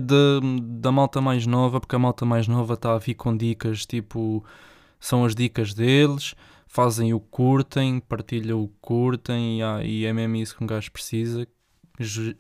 da 0.62 0.92
malta 0.92 1.20
mais 1.20 1.46
nova, 1.46 1.81
porque 1.81 1.96
a 1.96 1.98
malta 1.98 2.24
mais 2.24 2.46
nova 2.46 2.74
está 2.74 2.94
a 2.94 2.98
vir 2.98 3.14
com 3.14 3.37
dicas, 3.37 3.85
tipo, 3.85 4.44
são 5.00 5.24
as 5.24 5.35
dicas 5.35 5.74
deles, 5.74 6.35
fazem 6.68 7.12
o 7.12 7.18
curtem, 7.18 7.98
partilham 7.98 8.62
o 8.62 8.68
curtem, 8.81 9.59
e, 9.59 9.62
ah, 9.62 9.83
e 9.83 10.04
é 10.04 10.12
mesmo 10.12 10.37
isso 10.37 10.57
que 10.57 10.62
um 10.62 10.66
gajo 10.66 10.92
precisa, 10.92 11.48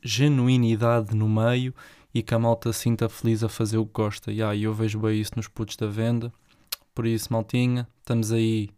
genuinidade 0.02 1.16
no 1.16 1.28
meio 1.28 1.74
e 2.14 2.22
que 2.22 2.32
a 2.32 2.38
malta 2.38 2.72
sinta 2.72 3.08
feliz 3.08 3.42
a 3.42 3.48
fazer 3.48 3.78
o 3.78 3.86
que 3.86 3.92
gosta. 3.92 4.30
E 4.30 4.36
yeah, 4.36 4.56
eu 4.56 4.72
vejo 4.72 5.00
bem 5.00 5.20
isso 5.20 5.32
nos 5.36 5.48
putos 5.48 5.76
da 5.76 5.88
venda. 5.88 6.32
Por 6.94 7.06
isso, 7.06 7.32
maltinha, 7.32 7.88
estamos 8.00 8.30
aí. 8.32 8.70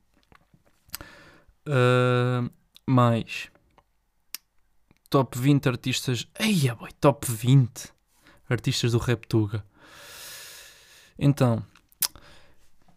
Uh, 1.66 2.50
mais 2.86 3.50
top 5.10 5.36
20 5.36 5.68
artistas. 5.68 6.26
Eia, 6.38 6.74
boy, 6.74 6.90
top 7.00 7.30
20 7.30 7.92
artistas 8.48 8.92
do 8.92 8.98
Reptuga. 8.98 9.64
Então, 11.18 11.62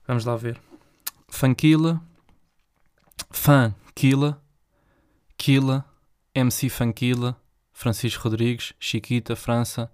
vamos 0.07 0.23
lá 0.23 0.35
ver. 0.37 0.61
Funkila, 1.27 2.01
Funkila, 3.31 4.41
Killa, 5.35 5.83
MC 6.33 6.69
Funkila, 6.69 7.35
Francisco 7.73 8.23
Rodrigues, 8.23 8.73
Chiquita, 8.79 9.35
França. 9.35 9.91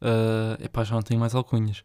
Uh, 0.00 0.62
epá, 0.62 0.84
já 0.84 0.94
não 0.94 1.02
tenho 1.02 1.18
mais 1.18 1.34
alcunhas. 1.34 1.82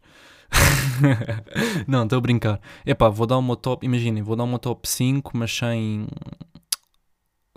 não, 1.88 2.04
estou 2.04 2.18
a 2.18 2.20
brincar. 2.20 2.60
Epá, 2.84 3.08
vou 3.08 3.26
dar 3.26 3.38
uma 3.38 3.56
top, 3.56 3.84
imaginem, 3.84 4.22
vou 4.22 4.36
dar 4.36 4.44
uma 4.44 4.58
top 4.58 4.86
5, 4.86 5.36
mas 5.36 5.56
sem, 5.56 6.06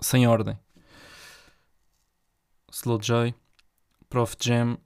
sem 0.00 0.26
ordem. 0.26 0.58
Slow 2.72 2.98
J, 2.98 3.34
Prof 4.08 4.34
Jam, 4.40 4.78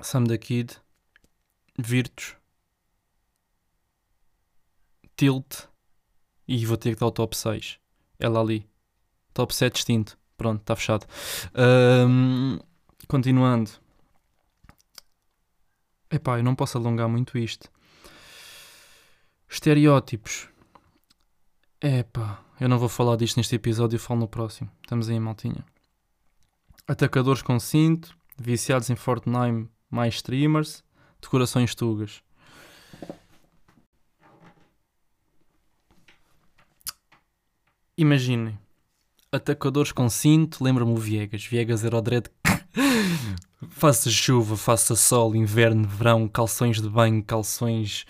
Sam 0.00 0.24
the 0.24 0.38
Kid, 0.38 0.76
Virtus, 1.78 2.34
Tilt 5.14 5.68
e 6.48 6.64
vou 6.64 6.76
ter 6.76 6.94
que 6.94 7.00
dar 7.00 7.06
o 7.06 7.10
top 7.10 7.36
6. 7.36 7.78
Ela 8.18 8.40
ali. 8.40 8.68
Top 9.34 9.54
7 9.54 9.74
distinto. 9.74 10.18
Pronto, 10.36 10.60
está 10.60 10.74
fechado. 10.74 11.06
Um, 11.54 12.58
continuando. 13.08 13.70
Epá, 16.10 16.38
eu 16.38 16.44
não 16.44 16.54
posso 16.54 16.78
alongar 16.78 17.08
muito 17.08 17.36
isto. 17.36 17.70
Estereótipos. 19.48 20.48
Epá, 21.80 22.42
eu 22.60 22.68
não 22.68 22.78
vou 22.78 22.88
falar 22.88 23.16
disto 23.16 23.36
neste 23.36 23.54
episódio, 23.54 23.96
eu 23.96 24.00
falo 24.00 24.20
no 24.20 24.28
próximo. 24.28 24.70
Estamos 24.82 25.08
aí, 25.08 25.20
maltinha. 25.20 25.64
Atacadores 26.88 27.42
com 27.42 27.58
cinto, 27.58 28.16
viciados 28.38 28.88
em 28.90 28.94
Fortnite, 28.94 29.68
mais 29.90 30.14
streamers, 30.14 30.84
decorações 31.20 31.74
tugas. 31.74 32.22
Imaginem, 37.98 38.56
atacadores 39.32 39.90
com 39.90 40.08
cinto, 40.08 40.62
lembra-me 40.62 40.92
o 40.92 40.96
Viegas. 40.96 41.44
Viegas 41.44 41.84
era 41.84 41.96
o 41.96 42.00
dread. 42.00 42.30
faça 43.68 44.08
chuva, 44.08 44.56
faça 44.56 44.94
sol, 44.94 45.34
inverno, 45.34 45.88
verão, 45.88 46.28
calções 46.28 46.80
de 46.80 46.88
banho, 46.88 47.20
calções 47.24 48.06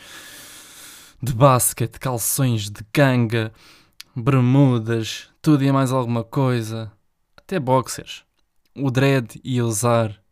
de 1.23 1.33
basquete, 1.33 1.99
calções 1.99 2.69
de 2.69 2.85
ganga, 2.93 3.55
bermudas, 4.15 5.31
tudo 5.41 5.65
e 5.65 5.73
mais 5.73 5.93
alguma 5.93 6.23
coisa. 6.23 6.93
Até 7.35 7.59
boxers. 7.59 8.26
O 8.79 8.91
dread 8.91 9.41
ia 9.43 9.65
usar 9.65 10.23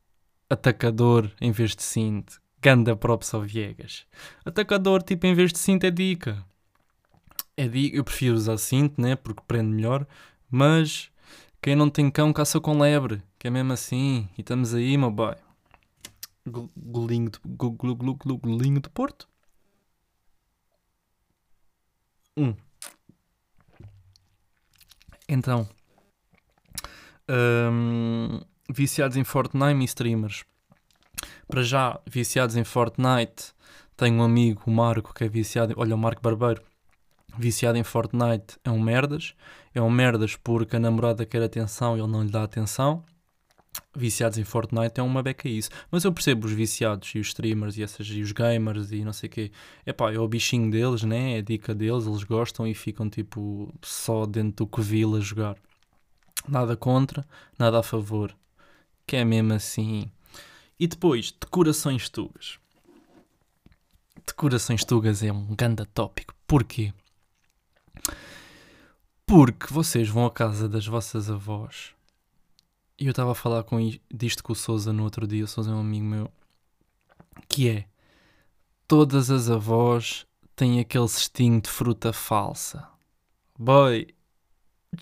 atacador 0.48 1.30
em 1.40 1.50
vez 1.50 1.74
de 1.74 1.82
cinto. 1.82 2.40
Ganda 2.60 2.94
props 2.94 3.32
ao 3.34 3.42
Viegas. 3.42 4.06
Atacador, 4.44 5.02
tipo, 5.02 5.26
em 5.26 5.34
vez 5.34 5.52
de 5.52 5.58
cinto 5.58 5.84
é 5.84 5.90
dica. 5.90 6.44
É 7.56 7.66
dica. 7.66 7.96
Eu 7.96 8.04
prefiro 8.04 8.34
usar 8.34 8.58
cinto, 8.58 9.00
né? 9.00 9.16
Porque 9.16 9.42
prende 9.46 9.70
melhor. 9.74 10.06
Mas 10.50 11.10
quem 11.62 11.74
não 11.74 11.88
tem 11.88 12.10
cão 12.10 12.32
caça 12.32 12.60
com 12.60 12.78
lebre. 12.78 13.22
Que 13.38 13.48
é 13.48 13.50
mesmo 13.50 13.72
assim. 13.72 14.28
E 14.36 14.40
estamos 14.40 14.74
aí, 14.74 14.96
meu 14.96 15.10
boy. 15.10 15.34
Golinho 16.46 17.30
de, 17.30 17.38
golinho 17.46 18.80
de 18.80 18.88
Porto. 18.90 19.26
Um. 22.36 22.54
Então. 25.28 25.68
Um, 27.28 28.40
viciados 28.68 29.16
em 29.16 29.24
Fortnite 29.24 29.80
e 29.80 29.84
streamers. 29.84 30.44
Para 31.46 31.62
já, 31.62 32.00
viciados 32.06 32.56
em 32.56 32.64
Fortnite, 32.64 33.52
tenho 33.96 34.16
um 34.16 34.22
amigo, 34.22 34.62
o 34.66 34.70
Marco, 34.70 35.14
que 35.14 35.24
é 35.24 35.28
viciado. 35.28 35.74
Olha, 35.76 35.94
o 35.94 35.98
Marco 35.98 36.20
Barbeiro, 36.20 36.62
viciado 37.38 37.78
em 37.78 37.84
Fortnite, 37.84 38.58
é 38.64 38.70
um 38.70 38.80
merdas. 38.80 39.34
É 39.74 39.80
um 39.80 39.90
merdas 39.90 40.36
porque 40.36 40.76
a 40.76 40.80
namorada 40.80 41.24
quer 41.24 41.42
atenção 41.42 41.96
e 41.96 42.00
ele 42.00 42.10
não 42.10 42.22
lhe 42.22 42.30
dá 42.30 42.42
atenção. 42.42 43.04
Viciados 43.96 44.38
em 44.38 44.44
Fortnite 44.44 45.00
é 45.00 45.02
uma 45.02 45.22
beca 45.22 45.48
isso. 45.48 45.70
Mas 45.90 46.04
eu 46.04 46.12
percebo 46.12 46.46
os 46.46 46.52
viciados 46.52 47.08
e 47.14 47.18
os 47.18 47.28
streamers 47.28 47.76
e, 47.76 47.82
essas, 47.82 48.06
e 48.08 48.20
os 48.20 48.32
gamers 48.32 48.92
e 48.92 49.04
não 49.04 49.12
sei 49.12 49.28
o 49.28 49.32
quê. 49.32 49.52
Epá, 49.86 50.12
é 50.12 50.18
o 50.18 50.28
bichinho 50.28 50.70
deles, 50.70 51.02
né? 51.02 51.36
É 51.36 51.38
a 51.38 51.42
dica 51.42 51.74
deles, 51.74 52.06
eles 52.06 52.24
gostam 52.24 52.66
e 52.66 52.74
ficam 52.74 53.08
tipo 53.08 53.72
só 53.82 54.26
dentro 54.26 54.64
do 54.64 54.66
covil 54.66 55.16
a 55.16 55.20
jogar. 55.20 55.56
Nada 56.46 56.76
contra, 56.76 57.26
nada 57.58 57.78
a 57.80 57.82
favor. 57.82 58.34
Que 59.06 59.16
é 59.16 59.24
mesmo 59.24 59.52
assim. 59.52 60.10
E 60.78 60.86
depois, 60.86 61.32
decorações 61.32 62.08
tugas. 62.08 62.58
Decorações 64.26 64.84
tugas 64.84 65.22
é 65.22 65.32
um 65.32 65.54
grande 65.54 65.84
tópico. 65.86 66.34
Porquê? 66.46 66.92
Porque 69.26 69.72
vocês 69.72 70.08
vão 70.08 70.26
à 70.26 70.30
casa 70.30 70.68
das 70.68 70.86
vossas 70.86 71.30
avós. 71.30 71.94
E 72.98 73.06
eu 73.06 73.10
estava 73.10 73.32
a 73.32 73.34
falar 73.34 73.64
com 73.64 73.78
disto 74.12 74.42
com 74.42 74.52
o 74.52 74.56
Souza 74.56 74.92
no 74.92 75.02
outro 75.02 75.26
dia. 75.26 75.44
O 75.44 75.48
Souza 75.48 75.70
é 75.70 75.74
um 75.74 75.80
amigo 75.80 76.04
meu. 76.04 76.32
Que 77.48 77.68
é: 77.68 77.84
todas 78.86 79.30
as 79.30 79.50
avós 79.50 80.26
têm 80.54 80.80
aquele 80.80 81.08
cestinho 81.08 81.60
de 81.60 81.68
fruta 81.68 82.12
falsa. 82.12 82.88
Boy, 83.58 84.08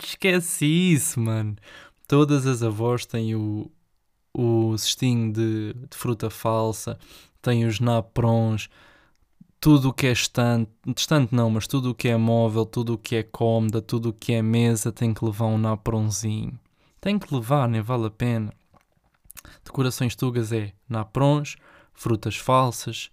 esquece 0.00 0.66
isso, 0.66 1.20
mano. 1.20 1.57
Todas 2.07 2.46
as 2.46 2.62
avós 2.62 3.07
têm 3.07 3.35
o, 3.35 3.70
o 4.35 4.76
cestinho 4.76 5.33
de, 5.33 5.74
de 5.74 5.96
fruta 5.96 6.31
falsa, 6.31 6.98
têm 7.40 7.64
os 7.64 7.81
naprons, 7.81 8.68
tudo 9.61 9.90
o 9.90 9.92
que 9.92 10.09
é 10.09 10.12
estante, 10.12 10.70
estante 10.96 11.35
não, 11.35 11.48
mas 11.48 11.66
tudo 11.66 11.90
o 11.90 11.94
que 11.94 12.09
é 12.09 12.16
móvel, 12.16 12.66
tudo 12.66 12.94
o 12.94 12.98
que 12.98 13.16
é 13.16 13.22
cómoda, 13.22 13.81
tudo 13.81 14.09
o 14.09 14.12
que 14.12 14.33
é 14.33 14.42
mesa 14.42 14.90
tem 14.90 15.14
que 15.14 15.24
levar 15.24 15.46
um 15.46 15.59
napronzinho. 15.59 16.59
Tem 17.00 17.18
que 17.18 17.33
levar, 17.33 17.68
nem 17.68 17.81
vale 17.81 18.07
a 18.07 18.11
pena. 18.11 18.52
Decorações 19.64 20.16
tugas 20.16 20.52
é 20.52 20.72
naprons, 20.88 21.57
frutas 21.94 22.37
falsas, 22.37 23.11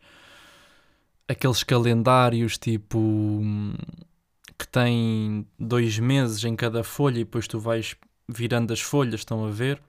aqueles 1.28 1.64
calendários 1.64 2.58
tipo 2.58 3.42
que 4.60 4.68
têm 4.68 5.48
dois 5.58 5.98
meses 5.98 6.44
em 6.44 6.54
cada 6.54 6.84
folha 6.84 7.22
e 7.22 7.24
depois 7.24 7.48
tu 7.48 7.58
vais 7.58 7.96
virando 8.28 8.74
as 8.74 8.82
folhas, 8.82 9.22
estão 9.22 9.46
a 9.46 9.50
ver? 9.50 9.82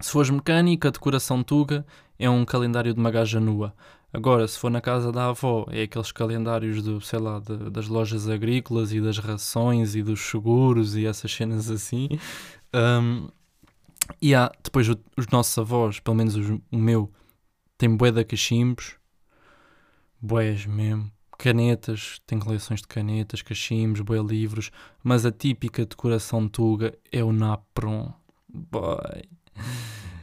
Se 0.00 0.12
fores 0.12 0.30
mecânica, 0.30 0.88
a 0.88 0.90
decoração 0.92 1.42
tuga 1.42 1.84
é 2.18 2.30
um 2.30 2.44
calendário 2.44 2.94
de 2.94 3.00
uma 3.00 3.10
gaja 3.10 3.40
nua. 3.40 3.74
Agora, 4.12 4.46
se 4.46 4.58
for 4.58 4.70
na 4.70 4.80
casa 4.80 5.10
da 5.10 5.28
avó, 5.28 5.66
é 5.70 5.82
aqueles 5.82 6.12
calendários 6.12 6.82
do, 6.82 7.00
sei 7.00 7.18
lá, 7.18 7.40
de, 7.40 7.70
das 7.70 7.88
lojas 7.88 8.28
agrícolas 8.28 8.92
e 8.92 9.00
das 9.00 9.18
rações 9.18 9.94
e 9.96 10.02
dos 10.02 10.20
seguros 10.20 10.96
e 10.96 11.04
essas 11.04 11.32
cenas 11.32 11.68
assim. 11.68 12.08
Um, 12.72 13.28
e 14.22 14.34
há, 14.34 14.50
depois 14.62 14.88
o, 14.88 14.96
os 15.16 15.26
nossos 15.26 15.58
avós, 15.58 15.98
pelo 15.98 16.16
menos 16.16 16.36
os, 16.36 16.48
o 16.48 16.78
meu, 16.78 17.10
tem 17.76 17.94
bué 17.94 18.10
de 18.10 18.24
cachimbos, 18.24 18.94
bués 20.20 20.64
mesmo, 20.64 21.10
canetas, 21.36 22.20
tem 22.26 22.38
coleções 22.38 22.80
de 22.80 22.88
canetas, 22.88 23.42
cachimbos, 23.42 24.00
bué 24.00 24.18
livros, 24.20 24.70
mas 25.02 25.24
a 25.26 25.32
típica 25.32 25.84
decoração 25.84 26.48
tuga 26.48 26.96
é 27.12 27.22
o 27.22 27.32
napron. 27.32 28.12
Boy. 28.48 29.24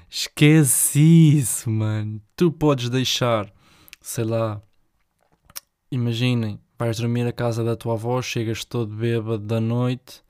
Esquece 0.09 0.99
isso, 0.99 1.69
mano. 1.69 2.21
Tu 2.35 2.51
podes 2.51 2.89
deixar, 2.89 3.51
sei 3.99 4.23
lá, 4.23 4.61
imaginem, 5.91 6.59
vais 6.77 6.97
dormir 6.97 7.25
à 7.25 7.31
casa 7.31 7.63
da 7.63 7.75
tua 7.75 7.93
avó, 7.93 8.21
chegas 8.21 8.63
todo 8.63 8.95
bêbado 8.95 9.39
da 9.39 9.59
noite. 9.59 10.23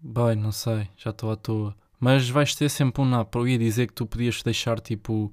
Bem, 0.00 0.34
não 0.34 0.50
sei, 0.50 0.88
já 0.96 1.10
estou 1.10 1.30
à 1.30 1.36
toa. 1.36 1.76
Mas 2.00 2.28
vais 2.28 2.54
ter 2.54 2.68
sempre 2.68 3.00
um 3.00 3.04
napro. 3.04 3.42
Eu 3.42 3.48
ia 3.48 3.58
dizer 3.58 3.86
que 3.86 3.92
tu 3.92 4.04
podias 4.06 4.42
deixar 4.42 4.80
tipo 4.80 5.32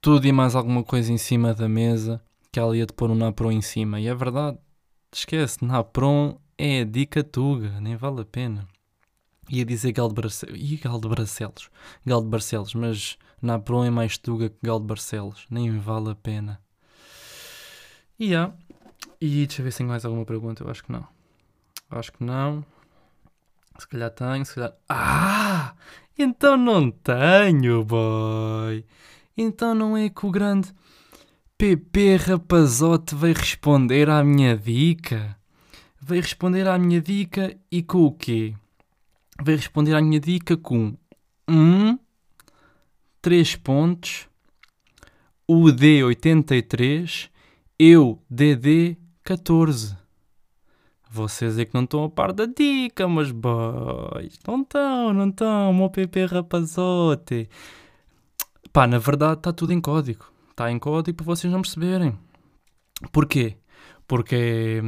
tudo 0.00 0.26
e 0.26 0.32
mais 0.32 0.54
alguma 0.54 0.82
coisa 0.82 1.12
em 1.12 1.18
cima 1.18 1.54
da 1.54 1.68
mesa 1.68 2.22
que 2.50 2.58
ela 2.58 2.76
ia 2.76 2.86
te 2.86 2.92
pôr 2.92 3.10
um 3.10 3.14
napron 3.14 3.52
em 3.52 3.62
cima. 3.62 4.00
E 4.00 4.06
é 4.08 4.14
verdade, 4.14 4.58
esquece, 5.12 5.64
napron 5.64 6.38
é 6.56 6.80
a 6.80 6.84
dica 6.84 7.22
tuga, 7.22 7.80
nem 7.80 7.96
vale 7.96 8.22
a 8.22 8.24
pena. 8.24 8.66
Ia 9.50 9.64
dizer 9.64 9.92
Gal 9.92 10.12
de. 10.12 10.20
E 10.54 10.76
Gal 10.76 11.00
de 11.00 11.08
Barcelos? 11.08 11.70
Gal 12.04 12.20
de 12.20 12.28
Barcelos, 12.28 12.74
mas 12.74 13.18
Napron 13.40 13.84
é 13.84 13.90
mais 13.90 14.18
Tuga 14.18 14.50
que 14.50 14.58
Gal 14.62 14.80
de 14.80 14.86
Barcelos. 14.86 15.46
Nem 15.48 15.78
vale 15.78 16.10
a 16.10 16.14
pena. 16.14 16.60
E 18.18 18.34
há. 18.34 18.52
E 19.20 19.46
deixa 19.46 19.62
eu 19.62 19.64
ver 19.64 19.70
se 19.70 19.78
tem 19.78 19.86
mais 19.86 20.04
alguma 20.04 20.26
pergunta. 20.26 20.62
Eu 20.62 20.70
acho 20.70 20.84
que 20.84 20.92
não. 20.92 21.06
Acho 21.90 22.12
que 22.12 22.22
não. 22.22 22.64
Se 23.78 23.88
calhar 23.88 24.10
tenho, 24.10 24.44
se 24.44 24.54
calhar. 24.54 24.74
Ah! 24.88 25.74
Então 26.18 26.56
não 26.56 26.90
tenho, 26.90 27.84
boy! 27.84 28.84
Então 29.38 29.74
não 29.74 29.96
é 29.96 30.10
que 30.10 30.26
o 30.26 30.30
grande 30.30 30.74
PP 31.56 32.16
Rapazote 32.16 33.14
veio 33.14 33.34
responder 33.34 34.10
à 34.10 34.22
minha 34.22 34.56
dica? 34.56 35.38
Veio 36.00 36.22
responder 36.22 36.68
à 36.68 36.76
minha 36.76 37.00
dica 37.00 37.56
e 37.70 37.82
com 37.82 38.04
o 38.04 38.12
quê? 38.12 38.54
vai 39.42 39.54
responder 39.54 39.94
à 39.94 40.00
minha 40.00 40.18
dica 40.18 40.56
com 40.56 40.96
um, 41.48 41.98
3 43.22 43.56
pontos, 43.56 44.28
o 45.46 45.66
D83, 45.66 47.30
eu 47.78 48.20
DD14. 48.32 49.96
Vocês 51.10 51.58
é 51.58 51.64
que 51.64 51.72
não 51.72 51.84
estão 51.84 52.04
a 52.04 52.10
par 52.10 52.32
da 52.32 52.44
dica, 52.44 53.08
mas 53.08 53.30
boys, 53.30 54.38
não 54.46 54.60
estão, 54.60 55.14
não 55.14 55.28
estão, 55.30 55.72
meu 55.72 55.88
PP 55.88 56.26
rapazote. 56.26 57.48
Pá, 58.78 58.86
na 58.86 58.98
verdade 58.98 59.40
está 59.40 59.52
tudo 59.52 59.72
em 59.72 59.80
código. 59.80 60.24
Está 60.50 60.70
em 60.70 60.78
código 60.78 61.16
para 61.16 61.26
vocês 61.26 61.52
não 61.52 61.62
perceberem. 61.62 62.16
Porquê? 63.10 63.56
Porque 64.06 64.80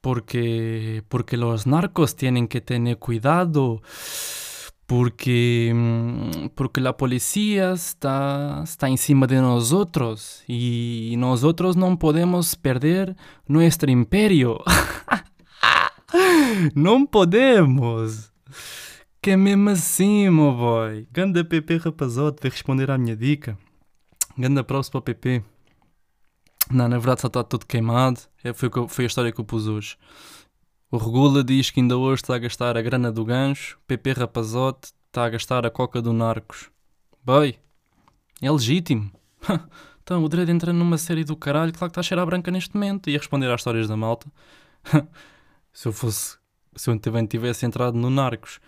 porque, 0.00 1.04
porque 1.10 1.36
los 1.36 1.66
narcos 1.66 2.16
tienen 2.16 2.48
que 2.48 2.62
tener 2.62 2.96
cuidado, 2.96 3.82
porque, 4.86 5.74
porque 6.54 6.80
la 6.80 6.96
policía 6.96 7.72
está, 7.72 8.62
está 8.64 8.88
encima 8.88 9.26
de 9.26 9.42
nosotros 9.42 10.42
y 10.48 11.16
nosotros 11.18 11.76
no 11.76 11.98
podemos 11.98 12.56
perder 12.56 13.14
nuestro 13.46 13.90
imperio. 13.90 14.58
não 16.74 17.04
podemos. 17.04 18.32
Que 19.22 19.32
é 19.32 19.36
mesmo 19.36 19.68
assim, 19.68 20.30
meu 20.30 20.54
boy. 20.54 21.06
Ganda 21.12 21.44
PP 21.44 21.76
rapazote, 21.76 22.38
vai 22.40 22.50
responder 22.50 22.90
à 22.90 22.96
minha 22.96 23.14
dica. 23.14 23.58
Ganda 24.38 24.64
próximo 24.64 24.92
para 24.92 24.98
o 24.98 25.02
PP. 25.02 25.44
Não, 26.70 26.88
na 26.88 26.96
verdade 26.96 27.20
só 27.20 27.26
está 27.26 27.44
todo 27.44 27.66
queimado. 27.66 28.20
É, 28.42 28.54
foi, 28.54 28.70
foi 28.88 29.04
a 29.04 29.06
história 29.06 29.30
que 29.30 29.38
eu 29.38 29.44
pus 29.44 29.66
hoje. 29.66 29.98
O 30.90 30.96
Regula 30.96 31.44
diz 31.44 31.70
que 31.70 31.80
ainda 31.80 31.98
hoje 31.98 32.22
está 32.22 32.34
a 32.34 32.38
gastar 32.38 32.78
a 32.78 32.80
grana 32.80 33.12
do 33.12 33.22
gancho. 33.22 33.78
PP 33.86 34.12
Rapazote 34.12 34.92
está 35.08 35.26
a 35.26 35.28
gastar 35.28 35.66
a 35.66 35.70
coca 35.70 36.00
do 36.00 36.14
Narcos. 36.14 36.70
Bem, 37.22 37.58
é 38.40 38.50
legítimo. 38.50 39.10
então, 40.02 40.24
o 40.24 40.28
Dredd 40.30 40.50
entra 40.50 40.72
numa 40.72 40.96
série 40.96 41.24
do 41.24 41.36
caralho, 41.36 41.74
claro 41.74 41.90
que 41.90 41.92
está 41.92 42.00
a 42.00 42.02
cheirar 42.02 42.22
a 42.22 42.26
branca 42.26 42.50
neste 42.50 42.74
momento. 42.74 43.10
Ia 43.10 43.18
responder 43.18 43.50
às 43.50 43.60
histórias 43.60 43.86
da 43.86 43.98
malta. 43.98 44.32
se 45.74 45.86
eu 45.86 45.92
fosse, 45.92 46.38
se 46.74 46.88
eu 46.88 46.98
também 46.98 47.26
tivesse 47.26 47.66
entrado 47.66 47.98
no 47.98 48.08
Narcos 48.08 48.58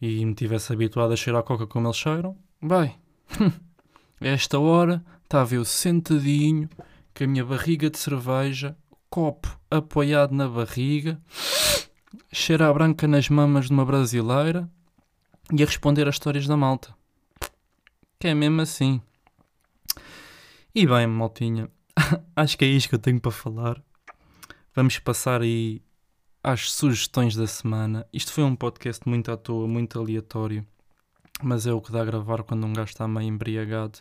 e 0.00 0.24
me 0.24 0.34
tivesse 0.34 0.72
habituado 0.72 1.12
a 1.12 1.16
cheirar 1.16 1.40
a 1.40 1.44
coca 1.44 1.66
como 1.66 1.86
eles 1.86 1.96
cheiram, 1.96 2.36
bem, 2.62 2.96
esta 4.20 4.58
hora 4.58 5.04
estava 5.24 5.54
eu 5.54 5.64
sentadinho, 5.64 6.68
com 7.14 7.24
a 7.24 7.26
minha 7.26 7.44
barriga 7.44 7.90
de 7.90 7.98
cerveja, 7.98 8.76
copo 9.10 9.58
apoiado 9.70 10.32
na 10.32 10.48
barriga, 10.48 11.20
cheira 12.32 12.68
a 12.68 12.72
branca 12.72 13.06
nas 13.06 13.28
mamas 13.28 13.66
de 13.66 13.72
uma 13.72 13.84
brasileira 13.84 14.70
e 15.52 15.62
a 15.62 15.66
responder 15.66 16.08
às 16.08 16.14
histórias 16.14 16.46
da 16.46 16.56
malta. 16.56 16.94
Que 18.18 18.28
é 18.28 18.34
mesmo 18.34 18.60
assim. 18.60 19.00
E 20.74 20.86
bem, 20.86 21.06
maltinha, 21.06 21.70
acho 22.36 22.56
que 22.56 22.64
é 22.64 22.68
isto 22.68 22.88
que 22.88 22.94
eu 22.94 22.98
tenho 22.98 23.20
para 23.20 23.30
falar. 23.30 23.82
Vamos 24.74 24.98
passar 24.98 25.42
aí 25.42 25.82
às 26.42 26.70
sugestões 26.72 27.34
da 27.34 27.46
semana. 27.46 28.06
Isto 28.12 28.32
foi 28.32 28.44
um 28.44 28.56
podcast 28.56 29.06
muito 29.08 29.30
à 29.30 29.36
toa, 29.36 29.66
muito 29.66 29.98
aleatório, 29.98 30.66
mas 31.42 31.66
é 31.66 31.72
o 31.72 31.80
que 31.80 31.92
dá 31.92 32.02
a 32.02 32.04
gravar 32.04 32.42
quando 32.42 32.66
um 32.66 32.72
gajo 32.72 32.90
está 32.90 33.06
meio 33.06 33.28
embriagado. 33.28 33.98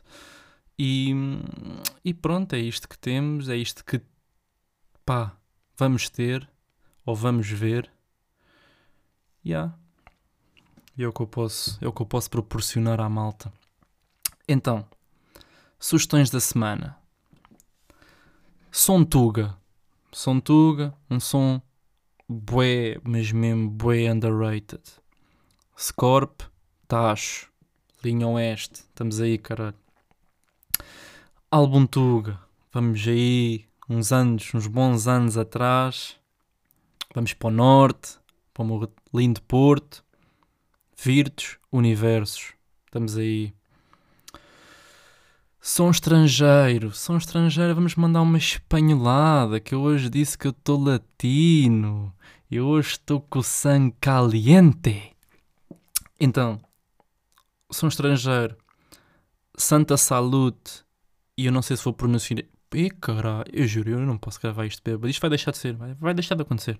E, 0.77 1.11
e 2.05 2.13
pronto, 2.13 2.53
é 2.53 2.59
isto 2.59 2.87
que 2.87 2.97
temos, 2.97 3.49
é 3.49 3.57
isto 3.57 3.83
que 3.83 4.01
pá, 5.05 5.35
vamos 5.77 6.09
ter 6.09 6.47
ou 7.05 7.15
vamos 7.15 7.49
ver. 7.49 7.91
Yeah. 9.45 9.77
E 10.97 11.03
é 11.03 11.07
o 11.07 11.13
que 11.13 11.21
eu 11.21 11.27
posso, 11.27 11.77
é 11.83 11.87
o 11.87 11.93
que 11.93 12.01
eu 12.01 12.05
posso 12.05 12.29
proporcionar 12.29 12.99
à 12.99 13.09
malta. 13.09 13.51
Então, 14.47 14.85
sugestões 15.79 16.29
da 16.29 16.39
semana. 16.39 16.97
Som 18.71 19.03
Tuga. 19.03 19.57
Som 20.11 20.39
Tuga, 20.39 20.93
um 21.09 21.19
som 21.19 21.61
bué, 22.27 22.99
mas 23.03 23.31
mesmo 23.31 23.69
bué 23.69 24.11
underrated. 24.11 24.81
Scorp, 25.77 26.41
Tacho, 26.87 27.49
Linha 28.03 28.27
Oeste, 28.27 28.81
estamos 28.81 29.19
aí, 29.21 29.37
caralho. 29.37 29.77
Álbum 31.49 31.85
Tuga, 31.85 32.39
vamos 32.71 33.07
aí, 33.07 33.65
uns 33.89 34.11
anos, 34.11 34.53
uns 34.53 34.67
bons 34.67 35.07
anos 35.07 35.37
atrás. 35.37 36.17
Vamos 37.13 37.33
para 37.33 37.47
o 37.47 37.51
norte, 37.51 38.17
para 38.53 38.63
o 38.65 38.89
lindo 39.13 39.41
Porto. 39.43 40.03
Virtus, 40.95 41.57
Universos, 41.71 42.53
estamos 42.85 43.17
aí. 43.17 43.56
Som 45.67 45.89
estrangeiro, 45.89 46.93
som 46.93 47.17
estrangeiro, 47.17 47.75
vamos 47.75 47.93
mandar 47.95 48.21
uma 48.21 48.37
espanholada, 48.37 49.59
que 49.59 49.75
eu 49.75 49.81
hoje 49.81 50.09
disse 50.09 50.37
que 50.37 50.47
eu 50.47 50.51
estou 50.51 50.81
latino. 50.81 52.15
Eu 52.49 52.67
hoje 52.67 52.91
estou 52.91 53.19
com 53.19 53.39
o 53.39 53.43
sangue 53.43 53.93
caliente. 53.99 55.11
Então, 56.17 56.57
som 57.69 57.89
estrangeiro, 57.89 58.55
Santa 59.57 59.97
Salute, 59.97 60.85
e 61.37 61.47
eu 61.47 61.51
não 61.51 61.61
sei 61.61 61.75
se 61.75 61.83
vou 61.83 61.91
pronunciar. 61.91 62.45
Ih, 62.73 62.89
caralho, 62.89 63.51
eu 63.51 63.67
juro, 63.67 63.89
eu 63.89 63.99
não 63.99 64.17
posso 64.17 64.39
gravar 64.39 64.65
isto 64.65 64.81
bêbado. 64.81 65.09
Isto 65.09 65.19
vai 65.19 65.31
deixar 65.31 65.51
de 65.51 65.57
ser, 65.57 65.75
vai, 65.75 65.93
vai 65.95 66.13
deixar 66.13 66.35
de 66.35 66.43
acontecer. 66.43 66.79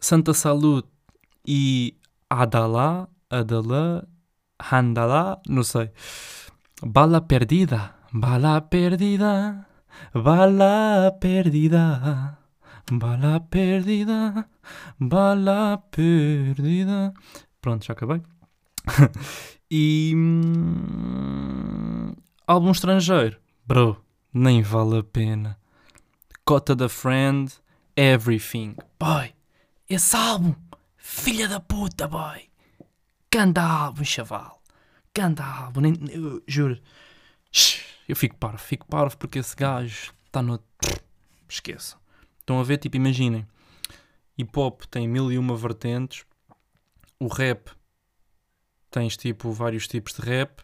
Santa 0.00 0.32
Salute 0.34 0.88
e 1.44 1.96
Adalá, 2.30 3.08
Adalá, 3.28 4.06
Handalá, 4.70 5.42
não 5.48 5.64
sei. 5.64 5.90
Bala 6.82 7.20
perdida, 7.20 7.94
bala 8.10 8.58
perdida, 8.62 9.66
bala 10.14 11.12
perdida, 11.20 12.38
bala 12.90 13.38
perdida, 13.40 14.48
bala 14.98 15.76
perdida. 15.90 17.12
Pronto, 17.60 17.84
já 17.84 17.92
acabei. 17.92 18.22
e. 19.70 20.14
hum, 20.14 21.34
álbum 22.46 22.70
estrangeiro, 22.70 23.38
bro, 23.66 24.02
nem 24.32 24.62
vale 24.62 25.00
a 25.00 25.02
pena. 25.02 25.58
Cota 26.46 26.74
da 26.74 26.88
Friend, 26.88 27.52
Everything. 27.94 28.74
Boy, 28.98 29.34
esse 29.86 30.16
álbum, 30.16 30.54
filha 30.96 31.46
da 31.46 31.60
puta, 31.60 32.08
boy. 32.08 32.48
Ganda 33.30 33.62
álbum, 33.62 34.02
chaval. 34.02 34.59
Ganda 35.16 35.44
álbum, 35.44 35.80
nem, 35.80 35.94
eu 36.10 36.42
juro. 36.46 36.80
Eu 38.08 38.16
fico 38.16 38.36
parvo, 38.36 38.58
fico 38.58 38.86
parvo 38.86 39.16
porque 39.16 39.38
esse 39.38 39.54
gajo 39.54 40.12
está 40.26 40.42
no. 40.42 40.62
Esqueçam. 41.48 41.98
Estão 42.38 42.60
a 42.60 42.64
ver, 42.64 42.78
tipo, 42.78 42.96
imaginem. 42.96 43.46
Hip 44.38 44.58
hop 44.58 44.82
tem 44.84 45.06
mil 45.06 45.30
e 45.30 45.38
uma 45.38 45.56
vertentes. 45.56 46.24
O 47.18 47.28
rap 47.28 47.70
tens 48.90 49.16
tipo 49.16 49.52
vários 49.52 49.86
tipos 49.86 50.14
de 50.14 50.22
rap. 50.22 50.62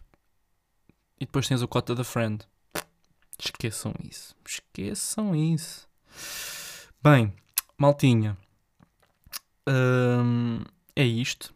E 1.19 1.25
depois 1.25 1.47
tens 1.47 1.61
o 1.61 1.67
Cota 1.67 1.95
da 1.95 2.03
Friend. 2.03 2.45
Esqueçam 3.39 3.93
isso. 4.03 4.35
Esqueçam 4.45 5.35
isso. 5.35 5.87
Bem, 7.01 7.33
maltinha. 7.77 8.37
hum, 9.67 10.63
é 10.95 11.03
isto. 11.03 11.53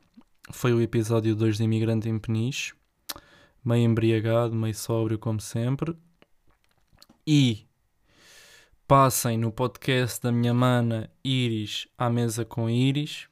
Foi 0.52 0.74
o 0.74 0.82
episódio 0.82 1.36
2 1.36 1.58
de 1.58 1.64
Imigrante 1.64 2.10
em 2.10 2.20
Peniche. 2.20 2.74
Meio 3.64 3.86
embriagado, 3.86 4.56
meio 4.56 4.74
sóbrio, 4.74 5.20
como 5.20 5.40
sempre. 5.40 5.96
E 7.26 7.68
passem 8.88 9.38
no 9.38 9.52
podcast 9.52 10.22
da 10.22 10.32
minha 10.32 10.54
mana 10.54 11.10
Iris 11.24 11.88
à 11.98 12.10
mesa 12.10 12.44
com 12.44 12.70
Iris. 12.70 13.28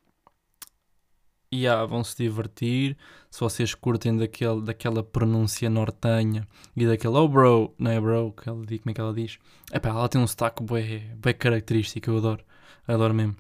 E 1.52 1.68
ah, 1.68 1.84
vão 1.84 2.04
se 2.04 2.16
divertir. 2.16 2.96
Se 3.32 3.40
vocês 3.40 3.74
curtem 3.74 4.16
daquele, 4.16 4.62
daquela 4.62 5.04
pronúncia 5.04 5.70
nortenha 5.70 6.48
e 6.76 6.86
daquele 6.86 7.16
oh 7.16 7.28
bro, 7.28 7.74
não 7.78 7.92
é 7.92 8.00
bro, 8.00 8.32
que 8.34 8.48
ela 8.48 8.58
como 8.58 8.80
é 8.86 8.94
que 8.94 9.02
ela 9.02 9.14
diz? 9.14 9.40
Epá, 9.74 9.90
ela 9.90 10.08
tem 10.08 10.22
um 10.22 10.28
sotaque 10.28 10.64
bem, 10.64 11.16
bem 11.18 11.34
característico, 11.34 12.10
eu 12.10 12.18
adoro, 12.20 12.44
adoro 12.88 13.14
mesmo. 13.14 13.36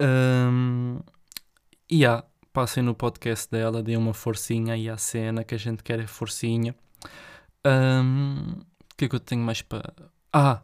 Hum, 0.00 1.00
e 1.88 2.04
ah, 2.06 2.24
passem 2.52 2.82
no 2.82 2.94
podcast 2.94 3.50
dela, 3.50 3.82
deem 3.82 3.96
uma 3.96 4.12
forcinha 4.12 4.74
aí 4.74 4.88
à 4.88 4.96
cena, 4.96 5.42
que 5.42 5.54
a 5.54 5.58
gente 5.58 5.82
quer 5.82 5.98
é 6.00 6.06
forcinha. 6.06 6.74
O 7.64 8.96
que 8.96 9.06
é 9.06 9.08
que 9.08 9.14
eu 9.14 9.20
tenho 9.20 9.42
mais 9.42 9.62
para. 9.62 9.92
Ah, 10.32 10.60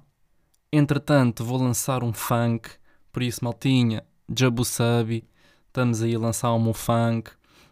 entretanto, 0.72 1.45
vou 1.45 1.59
lançar 1.59 2.05
um 2.05 2.12
funk, 2.12 2.70
por 3.12 3.22
isso, 3.22 3.43
maltinha, 3.43 4.05
Jabu 4.36 4.64
Sabi, 4.64 5.24
estamos 5.66 6.03
aí 6.03 6.14
a 6.14 6.18
lançar 6.18 6.53
um 6.53 6.74
funk. 6.74 7.30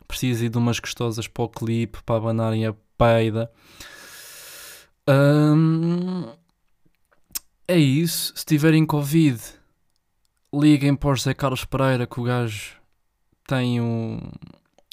Preciso 0.08 0.48
de 0.48 0.56
umas 0.56 0.78
gostosas 0.78 1.26
para 1.26 1.44
o 1.44 1.48
clipe, 1.48 2.02
para 2.04 2.16
abanarem 2.16 2.64
a 2.64 2.74
peida. 2.96 3.50
Hum, 5.08 6.32
é 7.66 7.76
isso. 7.76 8.32
Se 8.36 8.44
tiverem 8.44 8.86
Covid, 8.86 9.40
liguem 10.54 10.94
para 10.94 11.10
o 11.10 11.14
José 11.16 11.34
Carlos 11.34 11.64
Pereira, 11.64 12.06
que 12.06 12.20
o 12.20 12.22
gajo 12.22 12.75
tem 13.46 13.80
o, 13.80 14.20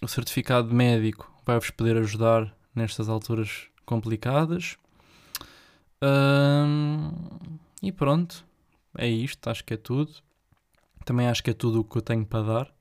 certificado 0.08 0.74
médico, 0.74 1.32
vai-vos 1.45 1.70
poder 1.72 1.97
ajudar 1.97 2.56
nestas 2.76 3.10
alturas 3.10 3.68
complicadas. 3.86 4.78
E 7.82 7.91
pronto, 7.91 8.45
é 8.97 9.08
isto. 9.08 9.49
Acho 9.49 9.64
que 9.64 9.74
é 9.74 9.78
tudo. 9.78 10.12
Também 11.06 11.28
acho 11.28 11.43
que 11.43 11.49
é 11.49 11.54
tudo 11.54 11.82
o 11.82 11.84
que 11.84 11.97
eu 11.97 12.01
tenho 12.01 12.26
para 12.26 12.43
dar 12.43 12.74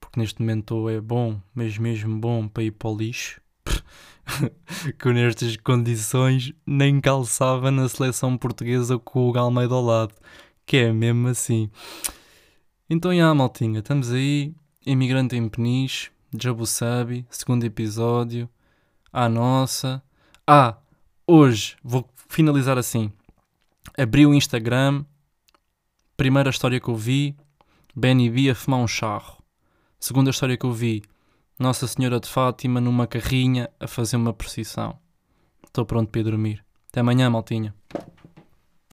porque 0.00 0.20
neste 0.20 0.40
momento 0.40 0.88
é 0.88 1.00
bom, 1.00 1.40
mas 1.54 1.78
mesmo 1.78 2.18
bom 2.18 2.48
para 2.48 2.62
ir 2.62 2.72
para 2.72 2.88
o 2.88 2.96
lixo. 2.96 3.40
que 4.98 5.12
nestas 5.12 5.56
condições 5.56 6.52
nem 6.66 7.00
calçava 7.00 7.70
na 7.70 7.88
seleção 7.88 8.36
portuguesa 8.36 8.98
com 8.98 9.28
o 9.28 9.32
Galmeida 9.32 9.74
ao 9.74 9.82
lado, 9.82 10.14
que 10.64 10.76
é 10.78 10.92
mesmo 10.92 11.28
assim. 11.28 11.70
Então, 12.88 13.14
já, 13.14 13.34
maltinha, 13.34 13.80
estamos 13.80 14.10
aí, 14.12 14.54
Imigrante 14.90 15.36
em 15.36 15.50
Peniche, 15.50 16.10
Jabu 16.32 16.64
Sabi, 16.64 17.26
segundo 17.28 17.62
episódio, 17.62 18.48
à 19.12 19.28
nossa. 19.28 20.02
Ah, 20.46 20.78
hoje 21.26 21.76
vou 21.84 22.08
finalizar 22.26 22.78
assim. 22.78 23.12
Abri 23.98 24.24
o 24.24 24.32
Instagram, 24.32 25.04
primeira 26.16 26.48
história 26.48 26.80
que 26.80 26.88
eu 26.88 26.96
vi, 26.96 27.36
Benny 27.94 28.30
B 28.30 28.48
a 28.48 28.54
fumar 28.54 28.80
um 28.80 28.88
charro. 28.88 29.36
Segunda 30.00 30.30
história 30.30 30.56
que 30.56 30.64
eu 30.64 30.72
vi, 30.72 31.02
Nossa 31.58 31.86
Senhora 31.86 32.18
de 32.18 32.26
Fátima 32.26 32.80
numa 32.80 33.06
carrinha 33.06 33.68
a 33.78 33.86
fazer 33.86 34.16
uma 34.16 34.32
procissão. 34.32 34.98
Estou 35.66 35.84
pronto 35.84 36.10
para 36.10 36.22
ir 36.22 36.24
dormir. 36.24 36.64
Até 36.88 37.00
amanhã, 37.00 37.28
maltinha. 37.28 37.74